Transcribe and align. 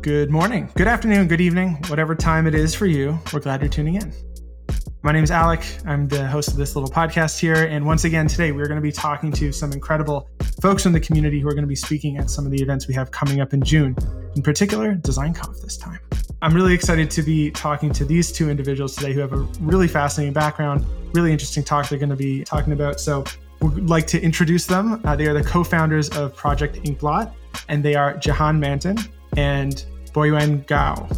Good 0.00 0.30
morning, 0.30 0.70
good 0.76 0.86
afternoon, 0.86 1.26
good 1.26 1.40
evening, 1.40 1.74
whatever 1.88 2.14
time 2.14 2.46
it 2.46 2.54
is 2.54 2.72
for 2.72 2.86
you. 2.86 3.18
We're 3.32 3.40
glad 3.40 3.62
you're 3.62 3.68
tuning 3.68 3.96
in. 3.96 4.12
My 5.02 5.10
name 5.10 5.24
is 5.24 5.32
Alec. 5.32 5.66
I'm 5.86 6.06
the 6.06 6.24
host 6.24 6.50
of 6.50 6.56
this 6.56 6.76
little 6.76 6.88
podcast 6.88 7.40
here. 7.40 7.64
And 7.64 7.84
once 7.84 8.04
again, 8.04 8.28
today 8.28 8.52
we're 8.52 8.68
going 8.68 8.76
to 8.76 8.82
be 8.82 8.92
talking 8.92 9.32
to 9.32 9.50
some 9.50 9.72
incredible 9.72 10.30
folks 10.62 10.86
in 10.86 10.92
the 10.92 11.00
community 11.00 11.40
who 11.40 11.48
are 11.48 11.52
going 11.52 11.64
to 11.64 11.68
be 11.68 11.74
speaking 11.74 12.16
at 12.16 12.30
some 12.30 12.46
of 12.46 12.52
the 12.52 12.62
events 12.62 12.86
we 12.86 12.94
have 12.94 13.10
coming 13.10 13.40
up 13.40 13.52
in 13.52 13.60
June, 13.60 13.96
in 14.36 14.42
particular, 14.42 14.94
DesignConf 14.94 15.60
this 15.62 15.76
time. 15.76 15.98
I'm 16.42 16.54
really 16.54 16.74
excited 16.74 17.10
to 17.10 17.22
be 17.22 17.50
talking 17.50 17.90
to 17.94 18.04
these 18.04 18.30
two 18.30 18.48
individuals 18.48 18.94
today 18.94 19.12
who 19.12 19.20
have 19.20 19.32
a 19.32 19.48
really 19.60 19.88
fascinating 19.88 20.32
background, 20.32 20.86
really 21.12 21.32
interesting 21.32 21.64
talk 21.64 21.88
they're 21.88 21.98
going 21.98 22.08
to 22.08 22.16
be 22.16 22.44
talking 22.44 22.72
about. 22.72 23.00
So 23.00 23.24
we'd 23.60 23.90
like 23.90 24.06
to 24.06 24.22
introduce 24.22 24.64
them. 24.64 25.00
Uh, 25.04 25.16
they 25.16 25.26
are 25.26 25.34
the 25.34 25.42
co 25.42 25.64
founders 25.64 26.08
of 26.10 26.36
Project 26.36 26.76
Inkblot, 26.84 27.34
and 27.68 27.84
they 27.84 27.96
are 27.96 28.16
Jahan 28.16 28.60
Manton 28.60 28.96
and 29.38 29.84
Boyuan 30.12 30.66
Gao. 30.66 31.08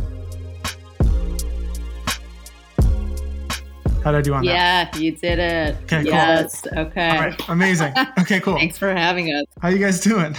How 4.05 4.13
did 4.13 4.19
I 4.19 4.23
do 4.23 4.35
on 4.35 4.45
yeah, 4.45 4.85
that? 4.85 4.95
Yeah, 4.95 5.01
you 5.01 5.13
did 5.17 5.39
it. 5.39 5.77
Okay, 5.85 6.03
cool. 6.03 6.13
Yes. 6.13 6.67
Okay. 6.67 7.09
All 7.11 7.19
right. 7.19 7.49
Amazing. 7.49 7.95
Okay, 8.19 8.41
cool. 8.45 8.57
Thanks 8.57 8.79
for 8.79 8.95
having 8.95 9.29
us. 9.35 9.45
How 9.61 9.69
you 9.69 9.79
guys 9.79 10.01
doing? 10.01 10.35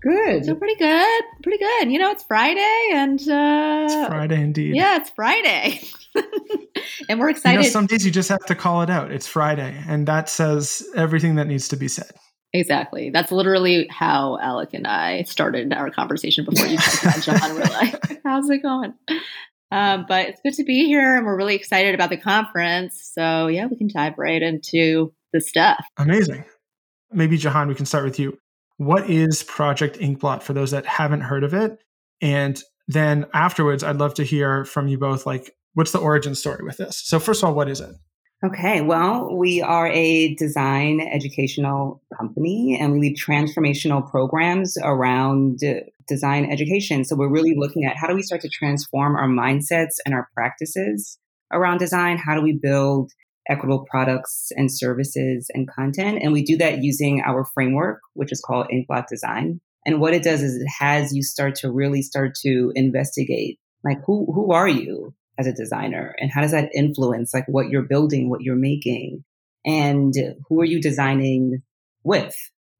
Good. 0.00 0.44
So 0.44 0.54
pretty 0.54 0.76
good. 0.76 1.22
Pretty 1.42 1.58
good. 1.58 1.90
You 1.90 1.98
know, 1.98 2.10
it's 2.10 2.24
Friday 2.24 2.88
and 2.92 3.20
uh 3.20 3.86
It's 3.90 4.08
Friday 4.08 4.40
indeed. 4.40 4.74
Yeah, 4.74 4.96
it's 4.96 5.10
Friday. 5.10 5.80
and 7.08 7.20
we're 7.20 7.30
excited. 7.30 7.58
You 7.58 7.64
know, 7.64 7.70
some 7.70 7.86
days 7.86 8.04
you 8.04 8.10
just 8.10 8.28
have 8.28 8.44
to 8.46 8.54
call 8.54 8.82
it 8.82 8.90
out. 8.90 9.12
It's 9.12 9.26
Friday, 9.26 9.82
and 9.88 10.06
that 10.08 10.28
says 10.28 10.88
everything 10.96 11.34
that 11.36 11.46
needs 11.46 11.68
to 11.68 11.76
be 11.76 11.88
said. 11.88 12.10
Exactly. 12.52 13.10
That's 13.10 13.30
literally 13.30 13.86
how 13.90 14.38
Alec 14.40 14.70
and 14.72 14.86
I 14.86 15.22
started 15.22 15.72
our 15.72 15.90
conversation 15.90 16.44
before 16.44 16.66
you 16.66 16.78
jumped 16.78 17.06
on 17.06 17.22
John. 17.22 17.54
We're 17.54 17.60
like, 17.62 18.20
how's 18.24 18.50
it 18.50 18.62
going? 18.62 18.94
Um, 19.70 20.04
but 20.08 20.28
it's 20.28 20.40
good 20.42 20.54
to 20.54 20.64
be 20.64 20.86
here 20.86 21.16
and 21.16 21.24
we're 21.24 21.36
really 21.36 21.54
excited 21.54 21.94
about 21.94 22.10
the 22.10 22.16
conference. 22.16 23.10
So, 23.14 23.46
yeah, 23.46 23.66
we 23.66 23.76
can 23.76 23.88
dive 23.88 24.14
right 24.18 24.42
into 24.42 25.12
the 25.32 25.40
stuff. 25.40 25.84
Amazing. 25.96 26.44
Maybe, 27.12 27.36
Jahan, 27.36 27.68
we 27.68 27.76
can 27.76 27.86
start 27.86 28.04
with 28.04 28.18
you. 28.18 28.36
What 28.78 29.08
is 29.08 29.44
Project 29.44 29.98
Inkblot 29.98 30.42
for 30.42 30.52
those 30.52 30.72
that 30.72 30.86
haven't 30.86 31.20
heard 31.20 31.44
of 31.44 31.54
it? 31.54 31.78
And 32.20 32.60
then 32.88 33.26
afterwards, 33.32 33.84
I'd 33.84 33.96
love 33.96 34.14
to 34.14 34.24
hear 34.24 34.64
from 34.64 34.88
you 34.88 34.98
both 34.98 35.24
like, 35.24 35.54
what's 35.74 35.92
the 35.92 35.98
origin 35.98 36.34
story 36.34 36.64
with 36.64 36.78
this? 36.78 37.00
So, 37.04 37.20
first 37.20 37.42
of 37.42 37.48
all, 37.48 37.54
what 37.54 37.68
is 37.68 37.80
it? 37.80 37.94
Okay, 38.42 38.80
well, 38.80 39.36
we 39.36 39.60
are 39.60 39.88
a 39.88 40.34
design 40.36 40.98
educational 41.00 42.02
company 42.16 42.78
and 42.80 42.94
we 42.94 43.00
lead 43.00 43.18
transformational 43.18 44.08
programs 44.10 44.78
around 44.82 45.60
design 46.08 46.50
education. 46.50 47.04
So 47.04 47.16
we're 47.16 47.28
really 47.28 47.54
looking 47.54 47.84
at 47.84 47.98
how 47.98 48.06
do 48.06 48.14
we 48.14 48.22
start 48.22 48.40
to 48.40 48.48
transform 48.48 49.14
our 49.14 49.28
mindsets 49.28 49.96
and 50.06 50.14
our 50.14 50.30
practices 50.32 51.18
around 51.52 51.78
design? 51.78 52.16
How 52.16 52.34
do 52.34 52.40
we 52.40 52.52
build 52.52 53.12
equitable 53.46 53.84
products 53.90 54.50
and 54.56 54.72
services 54.72 55.50
and 55.52 55.68
content? 55.70 56.20
And 56.22 56.32
we 56.32 56.42
do 56.42 56.56
that 56.56 56.82
using 56.82 57.20
our 57.20 57.44
framework, 57.44 58.00
which 58.14 58.32
is 58.32 58.40
called 58.40 58.68
Inkblot 58.72 59.06
Design. 59.08 59.60
And 59.84 60.00
what 60.00 60.14
it 60.14 60.22
does 60.22 60.42
is 60.42 60.56
it 60.56 60.68
has 60.78 61.14
you 61.14 61.22
start 61.22 61.56
to 61.56 61.70
really 61.70 62.00
start 62.00 62.34
to 62.42 62.72
investigate 62.74 63.58
like 63.84 63.98
who 64.06 64.26
who 64.32 64.52
are 64.52 64.68
you? 64.68 65.14
As 65.40 65.46
a 65.46 65.52
designer 65.52 66.14
and 66.18 66.30
how 66.30 66.42
does 66.42 66.50
that 66.50 66.70
influence 66.74 67.32
like 67.32 67.46
what 67.48 67.70
you're 67.70 67.82
building 67.82 68.28
what 68.28 68.42
you're 68.42 68.54
making? 68.54 69.24
And 69.64 70.14
who 70.48 70.60
are 70.60 70.66
you 70.66 70.80
designing 70.80 71.62
with? 72.04 72.36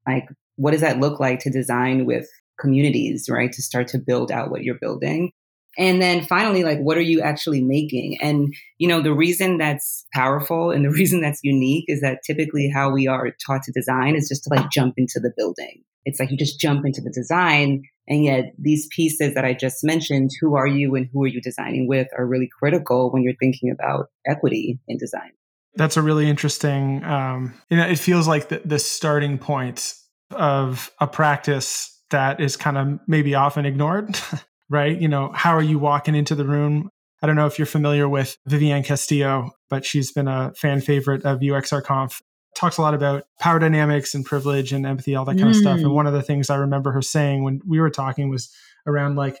Like 0.07 0.27
what 0.55 0.71
does 0.71 0.81
that 0.81 0.99
look 0.99 1.19
like 1.19 1.39
to 1.39 1.49
design 1.49 2.05
with 2.05 2.27
communities 2.59 3.27
right 3.29 3.51
to 3.51 3.61
start 3.61 3.87
to 3.89 3.97
build 3.97 4.31
out 4.31 4.51
what 4.51 4.63
you're 4.63 4.77
building? 4.79 5.31
And 5.77 6.01
then 6.01 6.23
finally 6.23 6.63
like 6.63 6.79
what 6.79 6.97
are 6.97 7.01
you 7.01 7.21
actually 7.21 7.63
making? 7.63 8.17
And 8.21 8.53
you 8.77 8.87
know 8.87 9.01
the 9.01 9.13
reason 9.13 9.57
that's 9.57 10.05
powerful 10.13 10.69
and 10.69 10.85
the 10.85 10.91
reason 11.01 11.21
that's 11.21 11.39
unique 11.41 11.85
is 11.87 12.01
that 12.01 12.19
typically 12.25 12.69
how 12.69 12.91
we 12.91 13.07
are 13.07 13.31
taught 13.45 13.63
to 13.63 13.71
design 13.71 14.15
is 14.15 14.29
just 14.29 14.43
to 14.43 14.49
like 14.55 14.69
jump 14.69 14.93
into 14.97 15.19
the 15.19 15.33
building 15.35 15.83
it's 16.05 16.19
like 16.19 16.31
you 16.31 16.37
just 16.37 16.59
jump 16.59 16.85
into 16.85 17.01
the 17.01 17.11
design 17.11 17.83
and 18.11 18.25
yet, 18.25 18.53
these 18.57 18.87
pieces 18.93 19.35
that 19.35 19.45
I 19.45 19.53
just 19.53 19.83
mentioned, 19.83 20.31
who 20.41 20.55
are 20.55 20.67
you 20.67 20.95
and 20.95 21.07
who 21.13 21.23
are 21.23 21.27
you 21.27 21.41
designing 21.41 21.87
with, 21.87 22.07
are 22.17 22.25
really 22.25 22.49
critical 22.59 23.11
when 23.11 23.23
you're 23.23 23.35
thinking 23.39 23.71
about 23.71 24.07
equity 24.27 24.79
in 24.87 24.97
design. 24.97 25.31
That's 25.75 25.95
a 25.95 26.01
really 26.01 26.29
interesting, 26.29 27.03
um, 27.05 27.53
you 27.69 27.77
know, 27.77 27.87
it 27.87 27.97
feels 27.97 28.27
like 28.27 28.49
the, 28.49 28.61
the 28.65 28.79
starting 28.79 29.37
point 29.37 29.93
of 30.31 30.91
a 30.99 31.07
practice 31.07 31.97
that 32.09 32.41
is 32.41 32.57
kind 32.57 32.77
of 32.77 32.99
maybe 33.07 33.35
often 33.35 33.65
ignored, 33.65 34.19
right? 34.69 34.99
You 34.99 35.07
know, 35.07 35.31
how 35.33 35.51
are 35.51 35.63
you 35.63 35.79
walking 35.79 36.13
into 36.13 36.35
the 36.35 36.43
room? 36.43 36.89
I 37.21 37.27
don't 37.27 37.37
know 37.37 37.45
if 37.45 37.57
you're 37.57 37.65
familiar 37.65 38.09
with 38.09 38.35
Vivian 38.45 38.83
Castillo, 38.83 39.51
but 39.69 39.85
she's 39.85 40.11
been 40.11 40.27
a 40.27 40.51
fan 40.57 40.81
favorite 40.81 41.23
of 41.23 41.39
UXRConf 41.39 42.19
talks 42.55 42.77
a 42.77 42.81
lot 42.81 42.93
about 42.93 43.25
power 43.39 43.59
dynamics 43.59 44.13
and 44.13 44.25
privilege 44.25 44.73
and 44.73 44.85
empathy, 44.85 45.15
all 45.15 45.25
that 45.25 45.37
kind 45.37 45.47
mm. 45.47 45.49
of 45.51 45.55
stuff. 45.55 45.77
And 45.77 45.87
mm. 45.87 45.93
one 45.93 46.07
of 46.07 46.13
the 46.13 46.21
things 46.21 46.49
I 46.49 46.55
remember 46.55 46.91
her 46.91 47.01
saying 47.01 47.43
when 47.43 47.61
we 47.65 47.79
were 47.79 47.89
talking 47.89 48.29
was 48.29 48.53
around 48.85 49.15
like, 49.15 49.39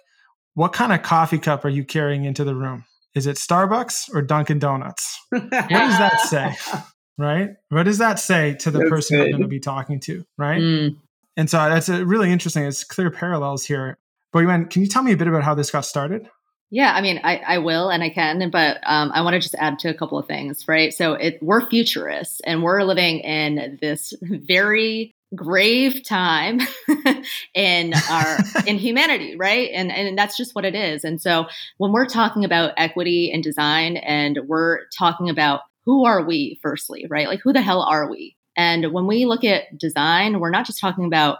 what 0.53 0.73
kind 0.73 0.91
of 0.91 1.01
coffee 1.01 1.39
cup 1.39 1.65
are 1.65 1.69
you 1.69 1.83
carrying 1.83 2.25
into 2.25 2.43
the 2.43 2.55
room? 2.55 2.85
Is 3.13 3.27
it 3.27 3.37
Starbucks 3.37 4.13
or 4.13 4.21
Dunkin' 4.21 4.59
Donuts? 4.59 5.19
what 5.29 5.49
does 5.49 5.69
that 5.69 6.19
say? 6.21 6.55
Right? 7.17 7.49
What 7.69 7.83
does 7.83 7.99
that 7.99 8.17
say 8.17 8.55
to 8.61 8.71
the 8.71 8.79
that's 8.79 8.89
person 8.89 9.17
good. 9.17 9.23
you're 9.23 9.31
going 9.33 9.41
to 9.43 9.47
be 9.47 9.59
talking 9.59 9.99
to? 9.99 10.25
Right? 10.39 10.59
Mm. 10.59 10.95
And 11.37 11.47
so 11.47 11.57
that's 11.57 11.87
a 11.87 12.03
really 12.03 12.31
interesting. 12.31 12.63
It's 12.63 12.83
clear 12.83 13.11
parallels 13.11 13.63
here. 13.63 13.99
Boyuan, 14.33 14.71
can 14.71 14.81
you 14.81 14.87
tell 14.87 15.03
me 15.03 15.11
a 15.11 15.17
bit 15.17 15.27
about 15.27 15.43
how 15.43 15.53
this 15.53 15.69
got 15.69 15.85
started? 15.85 16.27
Yeah, 16.73 16.93
I 16.93 17.01
mean, 17.01 17.19
I, 17.21 17.37
I 17.45 17.57
will 17.57 17.89
and 17.89 18.01
I 18.01 18.09
can, 18.09 18.49
but 18.49 18.79
um, 18.85 19.11
I 19.13 19.21
want 19.21 19.33
to 19.33 19.39
just 19.39 19.55
add 19.55 19.77
to 19.79 19.89
a 19.89 19.93
couple 19.93 20.17
of 20.17 20.25
things, 20.25 20.69
right? 20.69 20.93
So 20.93 21.13
it, 21.13 21.37
we're 21.41 21.67
futurists 21.69 22.39
and 22.45 22.63
we're 22.63 22.83
living 22.83 23.19
in 23.19 23.77
this 23.81 24.13
very 24.21 25.13
grave 25.35 26.03
time 26.03 26.59
in 27.53 27.93
our 28.09 28.37
in 28.67 28.77
humanity 28.77 29.35
right? 29.37 29.69
And 29.73 29.91
and 29.91 30.17
that's 30.17 30.37
just 30.37 30.55
what 30.55 30.65
it 30.65 30.75
is. 30.75 31.03
And 31.03 31.21
so 31.21 31.47
when 31.77 31.91
we're 31.91 32.05
talking 32.05 32.45
about 32.45 32.73
equity 32.77 33.31
and 33.33 33.43
design 33.43 33.97
and 33.97 34.39
we're 34.47 34.87
talking 34.97 35.29
about 35.29 35.61
who 35.85 36.05
are 36.05 36.25
we 36.25 36.59
firstly 36.61 37.05
right? 37.09 37.27
Like 37.27 37.41
who 37.41 37.53
the 37.53 37.61
hell 37.61 37.81
are 37.81 38.09
we? 38.09 38.35
And 38.57 38.91
when 38.91 39.07
we 39.07 39.25
look 39.25 39.43
at 39.45 39.77
design 39.77 40.39
we're 40.39 40.49
not 40.49 40.65
just 40.65 40.81
talking 40.81 41.05
about 41.05 41.37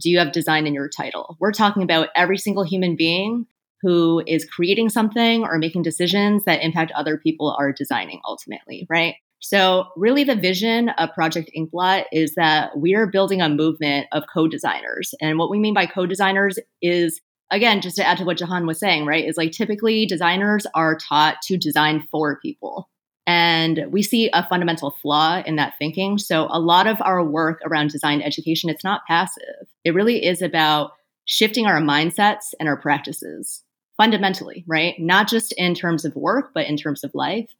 do 0.00 0.10
you 0.10 0.18
have 0.18 0.32
design 0.32 0.66
in 0.66 0.74
your 0.74 0.88
title? 0.88 1.36
We're 1.40 1.52
talking 1.52 1.82
about 1.82 2.08
every 2.14 2.38
single 2.38 2.64
human 2.64 2.96
being 2.96 3.46
who 3.82 4.22
is 4.26 4.44
creating 4.44 4.88
something 4.88 5.44
or 5.44 5.58
making 5.58 5.82
decisions 5.82 6.44
that 6.44 6.62
impact 6.62 6.92
other 6.92 7.16
people 7.16 7.54
are 7.58 7.72
designing 7.72 8.20
ultimately, 8.26 8.86
right? 8.90 9.14
So, 9.40 9.86
really, 9.96 10.24
the 10.24 10.34
vision 10.34 10.88
of 10.90 11.12
Project 11.14 11.50
Inkblot 11.56 12.04
is 12.12 12.34
that 12.34 12.76
we 12.76 12.94
are 12.94 13.06
building 13.06 13.40
a 13.40 13.48
movement 13.48 14.08
of 14.12 14.24
co 14.32 14.48
designers. 14.48 15.14
And 15.20 15.38
what 15.38 15.50
we 15.50 15.60
mean 15.60 15.74
by 15.74 15.86
co 15.86 16.06
designers 16.06 16.58
is, 16.82 17.20
again, 17.50 17.80
just 17.80 17.96
to 17.96 18.06
add 18.06 18.18
to 18.18 18.24
what 18.24 18.38
Jahan 18.38 18.66
was 18.66 18.80
saying, 18.80 19.06
right, 19.06 19.24
is 19.24 19.36
like 19.36 19.52
typically 19.52 20.06
designers 20.06 20.66
are 20.74 20.96
taught 20.96 21.36
to 21.42 21.56
design 21.56 22.06
for 22.10 22.40
people. 22.40 22.88
And 23.28 23.84
we 23.90 24.02
see 24.02 24.28
a 24.32 24.46
fundamental 24.48 24.90
flaw 24.90 25.42
in 25.46 25.56
that 25.56 25.74
thinking. 25.78 26.18
So, 26.18 26.48
a 26.50 26.58
lot 26.58 26.88
of 26.88 26.96
our 27.00 27.24
work 27.24 27.60
around 27.64 27.90
design 27.90 28.22
education, 28.22 28.70
it's 28.70 28.84
not 28.84 29.02
passive. 29.06 29.68
It 29.84 29.94
really 29.94 30.24
is 30.24 30.42
about 30.42 30.92
shifting 31.26 31.66
our 31.66 31.80
mindsets 31.80 32.54
and 32.58 32.68
our 32.68 32.76
practices 32.76 33.62
fundamentally, 33.98 34.64
right? 34.66 34.94
Not 34.98 35.28
just 35.28 35.52
in 35.58 35.74
terms 35.74 36.06
of 36.06 36.16
work, 36.16 36.52
but 36.54 36.66
in 36.66 36.78
terms 36.78 37.04
of 37.04 37.14
life. 37.14 37.50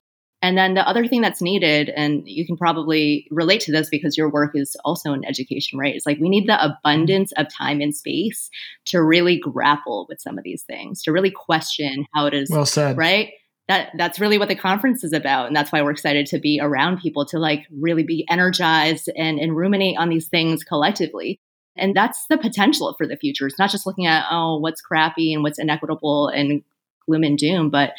And 0.40 0.56
then 0.56 0.74
the 0.74 0.88
other 0.88 1.08
thing 1.08 1.20
that's 1.20 1.42
needed, 1.42 1.90
and 1.90 2.22
you 2.24 2.46
can 2.46 2.56
probably 2.56 3.26
relate 3.30 3.60
to 3.62 3.72
this 3.72 3.88
because 3.90 4.16
your 4.16 4.30
work 4.30 4.52
is 4.54 4.76
also 4.84 5.12
in 5.12 5.24
education, 5.24 5.80
right? 5.80 5.94
It's 5.94 6.06
like 6.06 6.20
we 6.20 6.28
need 6.28 6.48
the 6.48 6.64
abundance 6.64 7.32
of 7.32 7.52
time 7.52 7.80
and 7.80 7.94
space 7.94 8.48
to 8.86 9.02
really 9.02 9.38
grapple 9.38 10.06
with 10.08 10.20
some 10.20 10.38
of 10.38 10.44
these 10.44 10.62
things, 10.62 11.02
to 11.02 11.12
really 11.12 11.32
question 11.32 12.06
how 12.14 12.26
it 12.26 12.34
is. 12.34 12.50
Well 12.50 12.66
said. 12.66 12.96
Right? 12.96 13.32
That 13.66 13.90
that's 13.98 14.20
really 14.20 14.38
what 14.38 14.48
the 14.48 14.54
conference 14.54 15.02
is 15.02 15.12
about. 15.12 15.48
And 15.48 15.56
that's 15.56 15.72
why 15.72 15.82
we're 15.82 15.90
excited 15.90 16.26
to 16.26 16.38
be 16.38 16.60
around 16.62 17.00
people 17.00 17.26
to 17.26 17.38
like 17.40 17.66
really 17.76 18.04
be 18.04 18.24
energized 18.30 19.10
and, 19.16 19.40
and 19.40 19.56
ruminate 19.56 19.98
on 19.98 20.08
these 20.08 20.28
things 20.28 20.62
collectively. 20.62 21.40
And 21.78 21.94
that's 21.94 22.26
the 22.28 22.38
potential 22.38 22.94
for 22.96 23.06
the 23.06 23.16
future. 23.16 23.46
It's 23.46 23.58
not 23.58 23.70
just 23.70 23.86
looking 23.86 24.06
at, 24.06 24.26
oh, 24.30 24.58
what's 24.58 24.80
crappy 24.80 25.32
and 25.32 25.42
what's 25.42 25.58
inequitable 25.58 26.28
and 26.28 26.62
gloom 27.06 27.24
and 27.24 27.38
doom, 27.38 27.70
but 27.70 27.92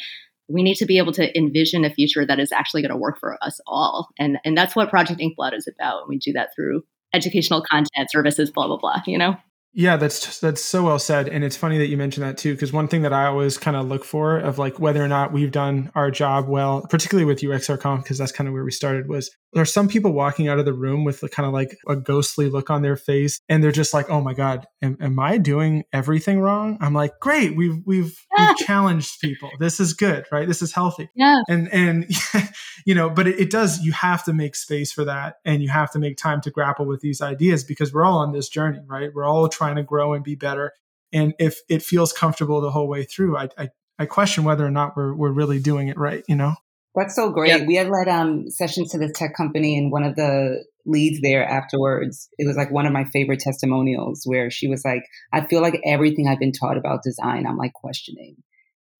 we 0.48 0.62
need 0.62 0.76
to 0.76 0.86
be 0.86 0.98
able 0.98 1.12
to 1.12 1.36
envision 1.38 1.84
a 1.84 1.90
future 1.90 2.26
that 2.26 2.40
is 2.40 2.52
actually 2.52 2.82
going 2.82 2.90
to 2.90 2.96
work 2.96 3.18
for 3.18 3.42
us 3.42 3.60
all. 3.66 4.08
And 4.18 4.38
and 4.44 4.56
that's 4.56 4.74
what 4.74 4.90
Project 4.90 5.20
Inkblot 5.20 5.54
is 5.54 5.68
about. 5.68 6.00
And 6.00 6.08
we 6.08 6.18
do 6.18 6.32
that 6.32 6.50
through 6.54 6.82
educational 7.14 7.62
content, 7.62 8.10
services, 8.10 8.50
blah, 8.50 8.66
blah, 8.66 8.78
blah, 8.78 9.02
you 9.06 9.18
know? 9.18 9.36
Yeah, 9.72 9.96
that's 9.96 10.40
that's 10.40 10.60
so 10.64 10.82
well 10.82 10.98
said, 10.98 11.28
and 11.28 11.44
it's 11.44 11.56
funny 11.56 11.78
that 11.78 11.86
you 11.86 11.96
mentioned 11.96 12.26
that 12.26 12.36
too. 12.36 12.54
Because 12.54 12.72
one 12.72 12.88
thing 12.88 13.02
that 13.02 13.12
I 13.12 13.26
always 13.26 13.56
kind 13.56 13.76
of 13.76 13.86
look 13.86 14.04
for 14.04 14.36
of 14.36 14.58
like 14.58 14.80
whether 14.80 15.02
or 15.02 15.06
not 15.06 15.32
we've 15.32 15.52
done 15.52 15.92
our 15.94 16.10
job 16.10 16.48
well, 16.48 16.84
particularly 16.90 17.24
with 17.24 17.40
UXRConf, 17.40 18.02
because 18.02 18.18
that's 18.18 18.32
kind 18.32 18.48
of 18.48 18.54
where 18.54 18.64
we 18.64 18.72
started, 18.72 19.08
was 19.08 19.30
there's 19.52 19.72
some 19.72 19.88
people 19.88 20.12
walking 20.12 20.48
out 20.48 20.58
of 20.58 20.64
the 20.64 20.72
room 20.72 21.04
with 21.04 21.24
kind 21.32 21.46
of 21.46 21.52
like 21.52 21.76
a 21.88 21.96
ghostly 21.96 22.48
look 22.48 22.70
on 22.70 22.82
their 22.82 22.96
face 22.96 23.40
and 23.48 23.62
they're 23.62 23.72
just 23.72 23.92
like 23.92 24.08
oh 24.08 24.20
my 24.20 24.34
god 24.34 24.66
am, 24.82 24.96
am 25.00 25.18
i 25.18 25.36
doing 25.38 25.84
everything 25.92 26.40
wrong? 26.40 26.78
I'm 26.80 26.94
like 26.94 27.18
great 27.20 27.56
we've 27.56 27.78
we've, 27.84 28.16
we've 28.38 28.56
challenged 28.58 29.20
people. 29.20 29.50
This 29.58 29.80
is 29.80 29.92
good 29.92 30.26
right? 30.30 30.46
This 30.46 30.62
is 30.62 30.72
healthy. 30.72 31.08
Yeah. 31.14 31.42
And 31.48 31.72
and 31.72 32.10
you 32.86 32.94
know 32.94 33.10
but 33.10 33.26
it, 33.26 33.40
it 33.40 33.50
does 33.50 33.80
you 33.80 33.92
have 33.92 34.24
to 34.24 34.32
make 34.32 34.54
space 34.56 34.92
for 34.92 35.04
that 35.04 35.36
and 35.44 35.62
you 35.62 35.68
have 35.68 35.90
to 35.92 35.98
make 35.98 36.16
time 36.16 36.40
to 36.42 36.50
grapple 36.50 36.86
with 36.86 37.00
these 37.00 37.20
ideas 37.20 37.64
because 37.64 37.92
we're 37.92 38.04
all 38.04 38.18
on 38.18 38.32
this 38.32 38.48
journey 38.48 38.80
right? 38.86 39.10
We're 39.14 39.24
all 39.24 39.48
trying 39.48 39.76
to 39.76 39.82
grow 39.82 40.14
and 40.14 40.24
be 40.24 40.34
better 40.34 40.72
and 41.12 41.34
if 41.38 41.60
it 41.68 41.82
feels 41.82 42.12
comfortable 42.12 42.60
the 42.60 42.70
whole 42.70 42.88
way 42.88 43.04
through 43.04 43.36
i 43.36 43.48
i, 43.58 43.68
I 43.98 44.06
question 44.06 44.44
whether 44.44 44.64
or 44.64 44.70
not 44.70 44.96
we're, 44.96 45.14
we're 45.14 45.32
really 45.32 45.58
doing 45.58 45.88
it 45.88 45.98
right 45.98 46.24
you 46.28 46.36
know 46.36 46.54
that's 46.94 47.14
so 47.14 47.30
great. 47.30 47.48
Yep. 47.48 47.66
We 47.66 47.76
had 47.76 47.88
led 47.88 48.08
um, 48.08 48.50
sessions 48.50 48.90
to 48.92 48.98
this 48.98 49.12
tech 49.14 49.34
company, 49.36 49.76
and 49.76 49.92
one 49.92 50.02
of 50.02 50.16
the 50.16 50.64
leads 50.86 51.20
there 51.20 51.46
afterwards, 51.46 52.28
it 52.38 52.46
was 52.46 52.56
like 52.56 52.70
one 52.70 52.86
of 52.86 52.92
my 52.92 53.04
favorite 53.04 53.40
testimonials 53.40 54.22
where 54.24 54.50
she 54.50 54.66
was 54.66 54.84
like, 54.84 55.04
I 55.32 55.46
feel 55.46 55.60
like 55.60 55.80
everything 55.84 56.28
I've 56.28 56.38
been 56.38 56.52
taught 56.52 56.76
about 56.76 57.02
design, 57.02 57.46
I'm 57.46 57.56
like 57.56 57.72
questioning. 57.74 58.36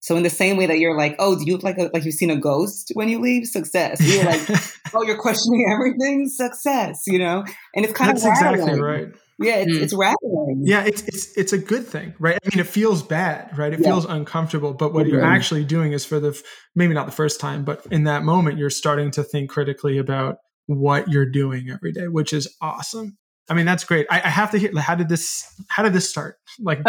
So 0.00 0.16
in 0.16 0.22
the 0.22 0.30
same 0.30 0.56
way 0.56 0.66
that 0.66 0.78
you're 0.78 0.96
like, 0.96 1.14
oh, 1.18 1.38
do 1.38 1.44
you 1.44 1.52
look 1.52 1.62
like 1.62 1.76
a, 1.76 1.90
like 1.92 2.04
you've 2.04 2.14
seen 2.14 2.30
a 2.30 2.36
ghost 2.36 2.90
when 2.94 3.08
you 3.10 3.20
leave? 3.20 3.46
Success. 3.46 4.00
You're 4.00 4.24
like, 4.24 4.40
oh, 4.94 5.02
you're 5.02 5.18
questioning 5.18 5.66
everything. 5.70 6.26
Success. 6.28 7.02
You 7.06 7.18
know, 7.18 7.44
and 7.74 7.84
it's 7.84 7.92
kind 7.92 8.10
That's 8.10 8.24
of 8.24 8.30
exactly 8.30 8.80
right. 8.80 9.08
Yeah, 9.40 9.56
it's, 9.56 9.72
mm. 9.72 9.80
it's 9.80 9.94
rattling. 9.94 10.62
Yeah, 10.64 10.84
it's 10.84 11.02
it's 11.02 11.36
it's 11.36 11.52
a 11.52 11.58
good 11.58 11.86
thing, 11.86 12.14
right? 12.18 12.38
I 12.44 12.48
mean, 12.54 12.60
it 12.60 12.66
feels 12.66 13.02
bad, 13.02 13.56
right? 13.56 13.72
It 13.72 13.80
yeah. 13.80 13.88
feels 13.88 14.04
uncomfortable, 14.04 14.74
but 14.74 14.92
what 14.92 15.06
mm-hmm. 15.06 15.14
you're 15.14 15.24
actually 15.24 15.64
doing 15.64 15.92
is 15.92 16.04
for 16.04 16.20
the 16.20 16.40
maybe 16.74 16.92
not 16.92 17.06
the 17.06 17.12
first 17.12 17.40
time, 17.40 17.64
but 17.64 17.86
in 17.90 18.04
that 18.04 18.22
moment, 18.22 18.58
you're 18.58 18.70
starting 18.70 19.10
to 19.12 19.24
think 19.24 19.48
critically 19.48 19.96
about 19.96 20.36
what 20.66 21.08
you're 21.08 21.30
doing 21.30 21.70
every 21.70 21.92
day, 21.92 22.08
which 22.08 22.32
is 22.34 22.54
awesome. 22.60 23.16
I 23.48 23.54
mean, 23.54 23.66
that's 23.66 23.82
great. 23.84 24.06
I, 24.10 24.16
I 24.16 24.28
have 24.28 24.50
to 24.50 24.58
hear 24.58 24.78
how 24.78 24.94
did 24.94 25.08
this 25.08 25.42
how 25.68 25.82
did 25.82 25.94
this 25.94 26.08
start? 26.08 26.36
Like, 26.60 26.82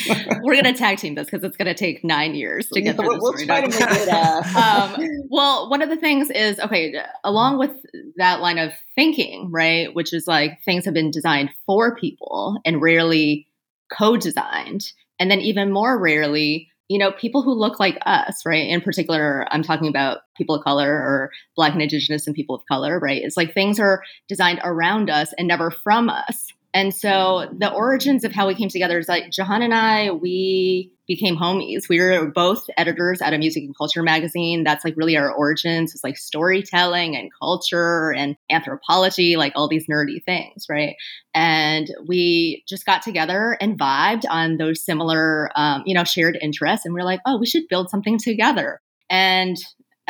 We're 0.42 0.54
gonna 0.54 0.74
tag 0.74 0.98
team 0.98 1.14
this 1.14 1.26
because 1.26 1.44
it's 1.44 1.56
gonna 1.56 1.74
take 1.74 2.04
nine 2.04 2.34
years 2.34 2.68
to 2.68 2.80
get 2.80 2.96
through 2.96 3.08
we'll, 3.08 3.20
we'll 3.20 3.32
try 3.46 3.60
to 3.62 3.68
make 3.68 3.80
it. 3.80 4.08
Uh... 4.08 4.92
um, 4.98 5.26
well, 5.28 5.70
one 5.70 5.82
of 5.82 5.88
the 5.88 5.96
things 5.96 6.30
is 6.30 6.58
okay. 6.60 6.94
Along 7.24 7.58
with 7.58 7.72
that 8.16 8.40
line 8.40 8.58
of 8.58 8.72
thinking, 8.94 9.50
right, 9.50 9.94
which 9.94 10.12
is 10.12 10.26
like 10.26 10.62
things 10.64 10.84
have 10.84 10.94
been 10.94 11.10
designed 11.10 11.50
for 11.66 11.96
people 11.96 12.58
and 12.64 12.80
rarely 12.80 13.46
co-designed, 13.92 14.84
and 15.18 15.30
then 15.30 15.40
even 15.40 15.72
more 15.72 15.98
rarely, 16.00 16.68
you 16.88 16.98
know, 16.98 17.12
people 17.12 17.42
who 17.42 17.52
look 17.52 17.78
like 17.78 17.98
us, 18.06 18.44
right? 18.46 18.68
In 18.68 18.80
particular, 18.80 19.46
I'm 19.50 19.62
talking 19.62 19.88
about 19.88 20.18
people 20.36 20.54
of 20.54 20.64
color 20.64 20.90
or 20.90 21.30
Black 21.56 21.72
and 21.72 21.82
Indigenous 21.82 22.26
and 22.26 22.34
people 22.36 22.54
of 22.54 22.62
color, 22.66 22.98
right? 22.98 23.22
It's 23.22 23.36
like 23.36 23.54
things 23.54 23.78
are 23.78 24.02
designed 24.28 24.60
around 24.64 25.10
us 25.10 25.32
and 25.38 25.48
never 25.48 25.70
from 25.70 26.08
us 26.08 26.48
and 26.74 26.94
so 26.94 27.48
the 27.52 27.70
origins 27.70 28.24
of 28.24 28.32
how 28.32 28.46
we 28.46 28.54
came 28.54 28.70
together 28.70 28.98
is 28.98 29.08
like 29.08 29.30
Jahan 29.30 29.60
and 29.60 29.74
I, 29.74 30.10
we 30.10 30.90
became 31.06 31.36
homies. 31.36 31.88
We 31.88 32.00
were 32.00 32.30
both 32.30 32.64
editors 32.78 33.20
at 33.20 33.34
a 33.34 33.38
music 33.38 33.64
and 33.64 33.76
culture 33.76 34.02
magazine. 34.02 34.64
That's 34.64 34.82
like 34.82 34.96
really 34.96 35.16
our 35.18 35.30
origins. 35.30 35.94
It's 35.94 36.02
like 36.02 36.16
storytelling 36.16 37.14
and 37.14 37.30
culture 37.38 38.12
and 38.12 38.36
anthropology, 38.50 39.36
like 39.36 39.52
all 39.54 39.68
these 39.68 39.86
nerdy 39.86 40.24
things, 40.24 40.64
right? 40.70 40.96
And 41.34 41.88
we 42.06 42.64
just 42.66 42.86
got 42.86 43.02
together 43.02 43.56
and 43.60 43.78
vibed 43.78 44.24
on 44.30 44.56
those 44.56 44.82
similar, 44.82 45.50
um, 45.54 45.82
you 45.84 45.94
know, 45.94 46.04
shared 46.04 46.38
interests. 46.40 46.86
And 46.86 46.94
we 46.94 47.00
we're 47.00 47.04
like, 47.04 47.20
oh, 47.26 47.38
we 47.38 47.46
should 47.46 47.68
build 47.68 47.90
something 47.90 48.18
together. 48.18 48.80
And 49.10 49.58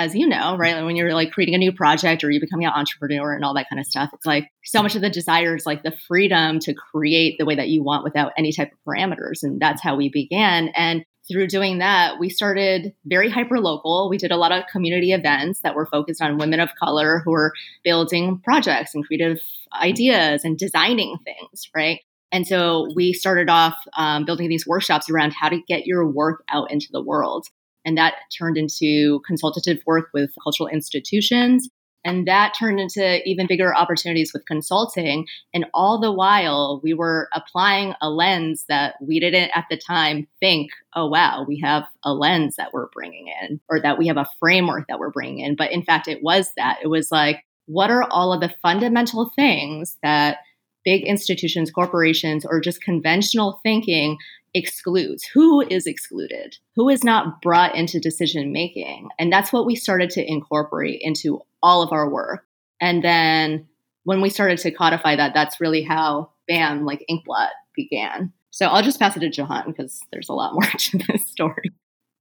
as 0.03 0.15
you 0.15 0.27
know, 0.27 0.57
right? 0.57 0.85
When 0.85 0.97
you're 0.97 1.15
like 1.15 1.33
creating 1.33 1.55
a 1.55 1.59
new 1.59 1.73
project 1.73 2.25
or 2.25 2.31
you're 2.31 2.41
becoming 2.41 2.67
an 2.67 2.73
entrepreneur 2.75 3.33
and 3.33 3.45
all 3.45 3.55
that 3.55 3.69
kind 3.71 3.81
of 3.81 3.87
stuff, 3.87 4.11
it's 4.13 4.27
like 4.27 4.49
so 4.65 4.83
much 4.83 4.95
of 4.95 5.03
the 5.03 5.11
desire 5.11 5.57
is 5.57 5.67
like 5.67 5.83
the 5.83 5.95
freedom 6.09 6.59
to 6.61 6.75
create 6.75 7.37
the 7.39 7.45
way 7.45 7.55
that 7.55 7.69
you 7.69 7.83
want 7.83 8.05
without 8.05 8.33
any 8.37 8.53
type 8.53 8.73
of 8.73 8.79
parameters. 8.87 9.43
And 9.43 9.61
that's 9.61 9.83
how 9.83 9.97
we 9.97 10.09
began. 10.09 10.69
And 10.75 11.05
through 11.31 11.47
doing 11.47 11.79
that, 11.79 12.19
we 12.19 12.29
started 12.29 12.93
very 13.07 13.31
hyper 13.31 13.61
local. 13.61 14.11
We 14.11 14.19
did 14.19 14.33
a 14.33 14.37
lot 14.37 14.53
of 14.53 14.65
community 14.71 15.13
events 15.13 15.61
that 15.61 15.75
were 15.75 15.87
focused 15.87 16.21
on 16.21 16.39
women 16.39 16.59
of 16.59 16.71
color 16.83 17.23
who 17.25 17.31
were 17.31 17.53
building 17.85 18.41
projects 18.43 18.95
and 18.95 19.07
creative 19.07 19.39
ideas 19.81 20.45
and 20.45 20.59
designing 20.59 21.17
things, 21.25 21.69
right? 21.75 22.01
And 22.33 22.47
so 22.47 22.89
we 22.97 23.13
started 23.13 23.51
off 23.51 23.77
um, 23.97 24.25
building 24.25 24.49
these 24.49 24.67
workshops 24.67 25.11
around 25.11 25.33
how 25.33 25.51
to 25.51 25.61
get 25.69 25.87
your 25.87 26.07
work 26.07 26.43
out 26.51 26.73
into 26.73 26.89
the 26.91 27.03
world. 27.03 27.47
And 27.85 27.99
that 27.99 28.15
turned 28.37 28.57
into 28.57 29.21
consultative 29.27 29.83
work 29.87 30.09
with 30.15 30.31
cultural 30.43 30.69
institutions. 30.69 31.69
And 32.05 32.27
that 32.27 32.55
turned 32.59 32.81
into 32.81 33.21
even 33.29 33.47
bigger 33.47 33.73
opportunities 33.77 34.33
with 34.35 34.45
consulting. 34.47 35.27
And 35.55 35.67
all 35.73 36.01
the 36.01 36.11
while, 36.11 36.81
we 36.83 36.95
were 36.95 37.29
applying 37.33 37.95
a 38.03 38.11
lens 38.11 38.65
that 38.69 38.97
we 39.01 39.21
didn't 39.21 39.51
at 39.55 39.67
the 39.71 39.77
time 39.77 40.27
think, 40.41 40.71
oh, 40.97 41.07
wow, 41.07 41.45
we 41.47 41.61
have 41.61 41.85
a 42.05 42.13
lens 42.13 42.57
that 42.57 42.73
we're 42.73 42.89
bringing 42.93 43.29
in, 43.43 43.61
or 43.69 43.81
that 43.81 43.99
we 43.99 44.09
have 44.09 44.17
a 44.17 44.29
framework 44.41 44.89
that 44.89 44.99
we're 44.99 45.13
bringing 45.13 45.45
in. 45.45 45.55
But 45.55 45.71
in 45.71 45.85
fact, 45.85 46.09
it 46.09 46.25
was 46.25 46.51
that. 46.57 46.79
It 46.83 46.89
was 46.89 47.13
like, 47.13 47.45
what 47.67 47.91
are 47.91 48.03
all 48.11 48.33
of 48.33 48.41
the 48.41 48.53
fundamental 48.63 49.31
things 49.37 49.97
that 50.03 50.39
big 50.85 51.05
institutions, 51.05 51.71
corporations, 51.71 52.45
or 52.45 52.61
just 52.61 52.83
conventional 52.83 53.61
thinking 53.63 54.19
excludes. 54.55 55.25
Who 55.35 55.61
is 55.61 55.87
excluded? 55.87 56.57
Who 56.77 56.89
is 56.89 57.05
not 57.05 57.41
brought 57.41 57.75
into 57.75 58.01
decision 58.01 58.53
making? 58.53 59.09
And 59.19 59.33
that's 59.33 59.53
what 59.53 59.67
we 59.67 59.75
started 59.77 60.11
to 60.11 60.25
incorporate 60.25 61.01
into 61.03 61.41
all 61.63 61.83
of 61.83 61.93
our 61.93 62.09
work. 62.11 62.45
And 62.81 63.03
then 63.03 63.69
when 64.05 64.21
we 64.21 64.31
started 64.31 64.59
to 64.59 64.71
codify 64.71 65.17
that 65.17 65.33
that's 65.35 65.61
really 65.61 65.83
how 65.83 66.31
bam 66.49 66.85
like 66.85 67.05
inkblot 67.11 67.51
began. 67.75 68.33
So 68.51 68.67
i'll 68.67 68.83
just 68.83 68.99
pass 68.99 69.17
it 69.17 69.21
to 69.21 69.31
jahan 69.31 69.65
because 69.67 70.01
there's 70.13 70.29
a 70.29 70.35
lot 70.35 70.53
more 70.53 70.63
to 70.79 70.99
this 70.99 71.27
story. 71.29 71.73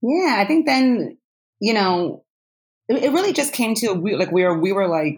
Yeah 0.02 0.36
i 0.38 0.46
think 0.46 0.66
then 0.66 1.18
you 1.60 1.74
know 1.74 2.24
it, 2.88 3.04
it 3.04 3.12
really 3.12 3.34
just 3.34 3.54
came 3.54 3.76
to 3.76 3.94
like 3.94 4.32
we 4.32 4.44
were 4.44 4.60
we 4.60 4.72
were 4.72 4.88
like 4.88 5.18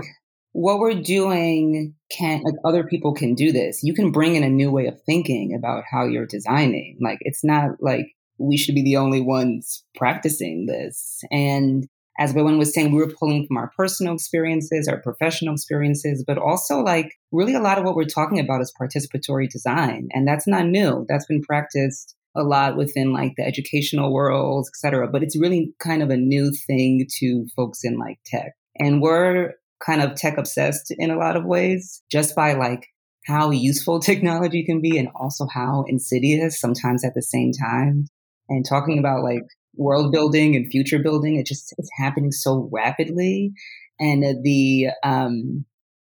what 0.54 0.80
we're 0.80 1.02
doing 1.02 1.94
can 2.12 2.42
like 2.44 2.56
other 2.64 2.84
people 2.84 3.14
can 3.14 3.34
do 3.34 3.52
this. 3.52 3.84
You 3.84 3.94
can 3.94 4.12
bring 4.12 4.36
in 4.36 4.44
a 4.44 4.50
new 4.50 4.72
way 4.72 4.86
of 4.86 5.02
thinking 5.04 5.54
about 5.56 5.84
how 5.90 6.06
you're 6.06 6.28
designing. 6.28 6.98
Like 7.02 7.18
it's 7.22 7.44
not 7.44 7.72
like 7.82 8.06
we 8.38 8.58
should 8.58 8.76
be 8.76 8.84
the 8.84 8.98
only 8.98 9.20
ones 9.20 9.84
practicing 9.96 10.68
this. 10.68 11.22
And 11.32 11.88
as 12.20 12.34
Boyuan 12.34 12.60
was 12.60 12.72
saying, 12.72 12.92
we 12.92 13.00
were 13.00 13.12
pulling 13.20 13.48
from 13.48 13.58
our 13.58 13.72
personal 13.76 14.14
experiences, 14.14 14.88
our 14.88 15.02
professional 15.02 15.56
experiences, 15.56 16.24
but 16.26 16.38
also 16.38 16.80
like 16.80 17.12
really 17.32 17.56
a 17.56 17.60
lot 17.60 17.80
of 17.80 17.84
what 17.84 17.96
we're 17.96 18.04
talking 18.04 18.40
about 18.40 18.62
is 18.62 18.72
participatory 18.80 19.50
design. 19.50 20.10
And 20.12 20.28
that's 20.28 20.48
not 20.48 20.68
new. 20.68 21.06
That's 21.10 21.26
been 21.26 21.42
practiced 21.42 22.16
a 22.36 22.44
lot 22.44 22.78
within 22.78 23.14
like 23.14 23.34
the 23.38 23.46
educational 23.46 24.14
world, 24.14 24.68
et 24.72 24.78
cetera. 24.78 25.08
But 25.08 25.24
it's 25.24 25.40
really 25.40 25.74
kind 25.80 26.04
of 26.04 26.12
a 26.12 26.18
new 26.18 26.52
thing 26.68 27.08
to 27.20 27.48
folks 27.56 27.84
in 27.84 27.98
like 27.98 28.20
tech. 28.26 28.54
And 28.80 29.02
we're 29.02 29.54
kind 29.80 30.02
of 30.02 30.16
tech 30.16 30.38
obsessed 30.38 30.94
in 30.98 31.12
a 31.12 31.18
lot 31.18 31.36
of 31.36 31.46
ways 31.46 32.02
just 32.12 32.36
by 32.36 32.54
like 32.54 32.88
how 33.26 33.52
useful 33.52 34.00
technology 34.02 34.64
can 34.64 34.82
be 34.82 34.98
and 34.98 35.10
also 35.16 35.48
how 35.54 35.86
insidious 35.88 36.60
sometimes 36.60 37.04
at 37.04 37.14
the 37.16 37.22
same 37.22 37.52
time. 37.52 38.06
And 38.50 38.66
talking 38.68 39.00
about 39.00 39.24
like 39.24 39.44
world 39.76 40.12
building 40.12 40.56
and 40.56 40.70
future 40.70 41.00
building, 41.00 41.38
it 41.38 41.46
just 41.46 41.74
it's 41.78 41.90
happening 41.98 42.32
so 42.32 42.70
rapidly. 42.72 43.54
And 44.00 44.44
the 44.44 44.88
um 45.04 45.66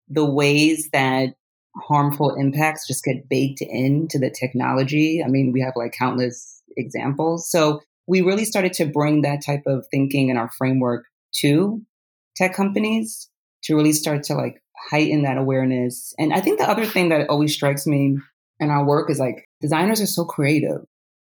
the 0.10 0.26
ways 0.26 0.90
that 0.94 1.30
harmful 1.76 2.36
impacts 2.36 2.88
just 2.88 3.04
get 3.04 3.28
baked 3.30 3.62
into 3.62 4.18
the 4.18 4.30
technology. 4.30 5.22
I 5.24 5.28
mean, 5.28 5.52
we 5.52 5.62
have 5.62 5.74
like 5.76 5.94
countless 5.98 6.62
examples. 6.78 7.50
So 7.50 7.82
we 8.08 8.22
really 8.22 8.46
started 8.46 8.74
to 8.74 8.86
bring 8.86 9.22
that 9.22 9.44
type 9.46 9.64
of 9.66 9.86
thinking 9.92 10.30
in 10.30 10.38
our 10.38 10.50
framework 10.58 11.06
to 11.42 11.82
tech 12.36 12.54
companies 12.54 13.30
to 13.66 13.76
really 13.76 13.94
start 13.94 14.24
to 14.24 14.36
like 14.36 14.62
heighten 14.90 15.24
that 15.24 15.38
awareness. 15.38 16.14
And 16.18 16.34
I 16.34 16.42
think 16.42 16.60
the 16.60 16.70
other 16.70 16.86
thing 16.86 17.10
that 17.10 17.30
always 17.30 17.54
strikes 17.54 17.86
me 17.86 18.18
in 18.60 18.70
our 18.70 18.86
work 18.86 19.10
is 19.10 19.20
like 19.20 19.48
designers 19.62 20.02
are 20.02 20.08
so 20.08 20.26
creative 20.26 20.82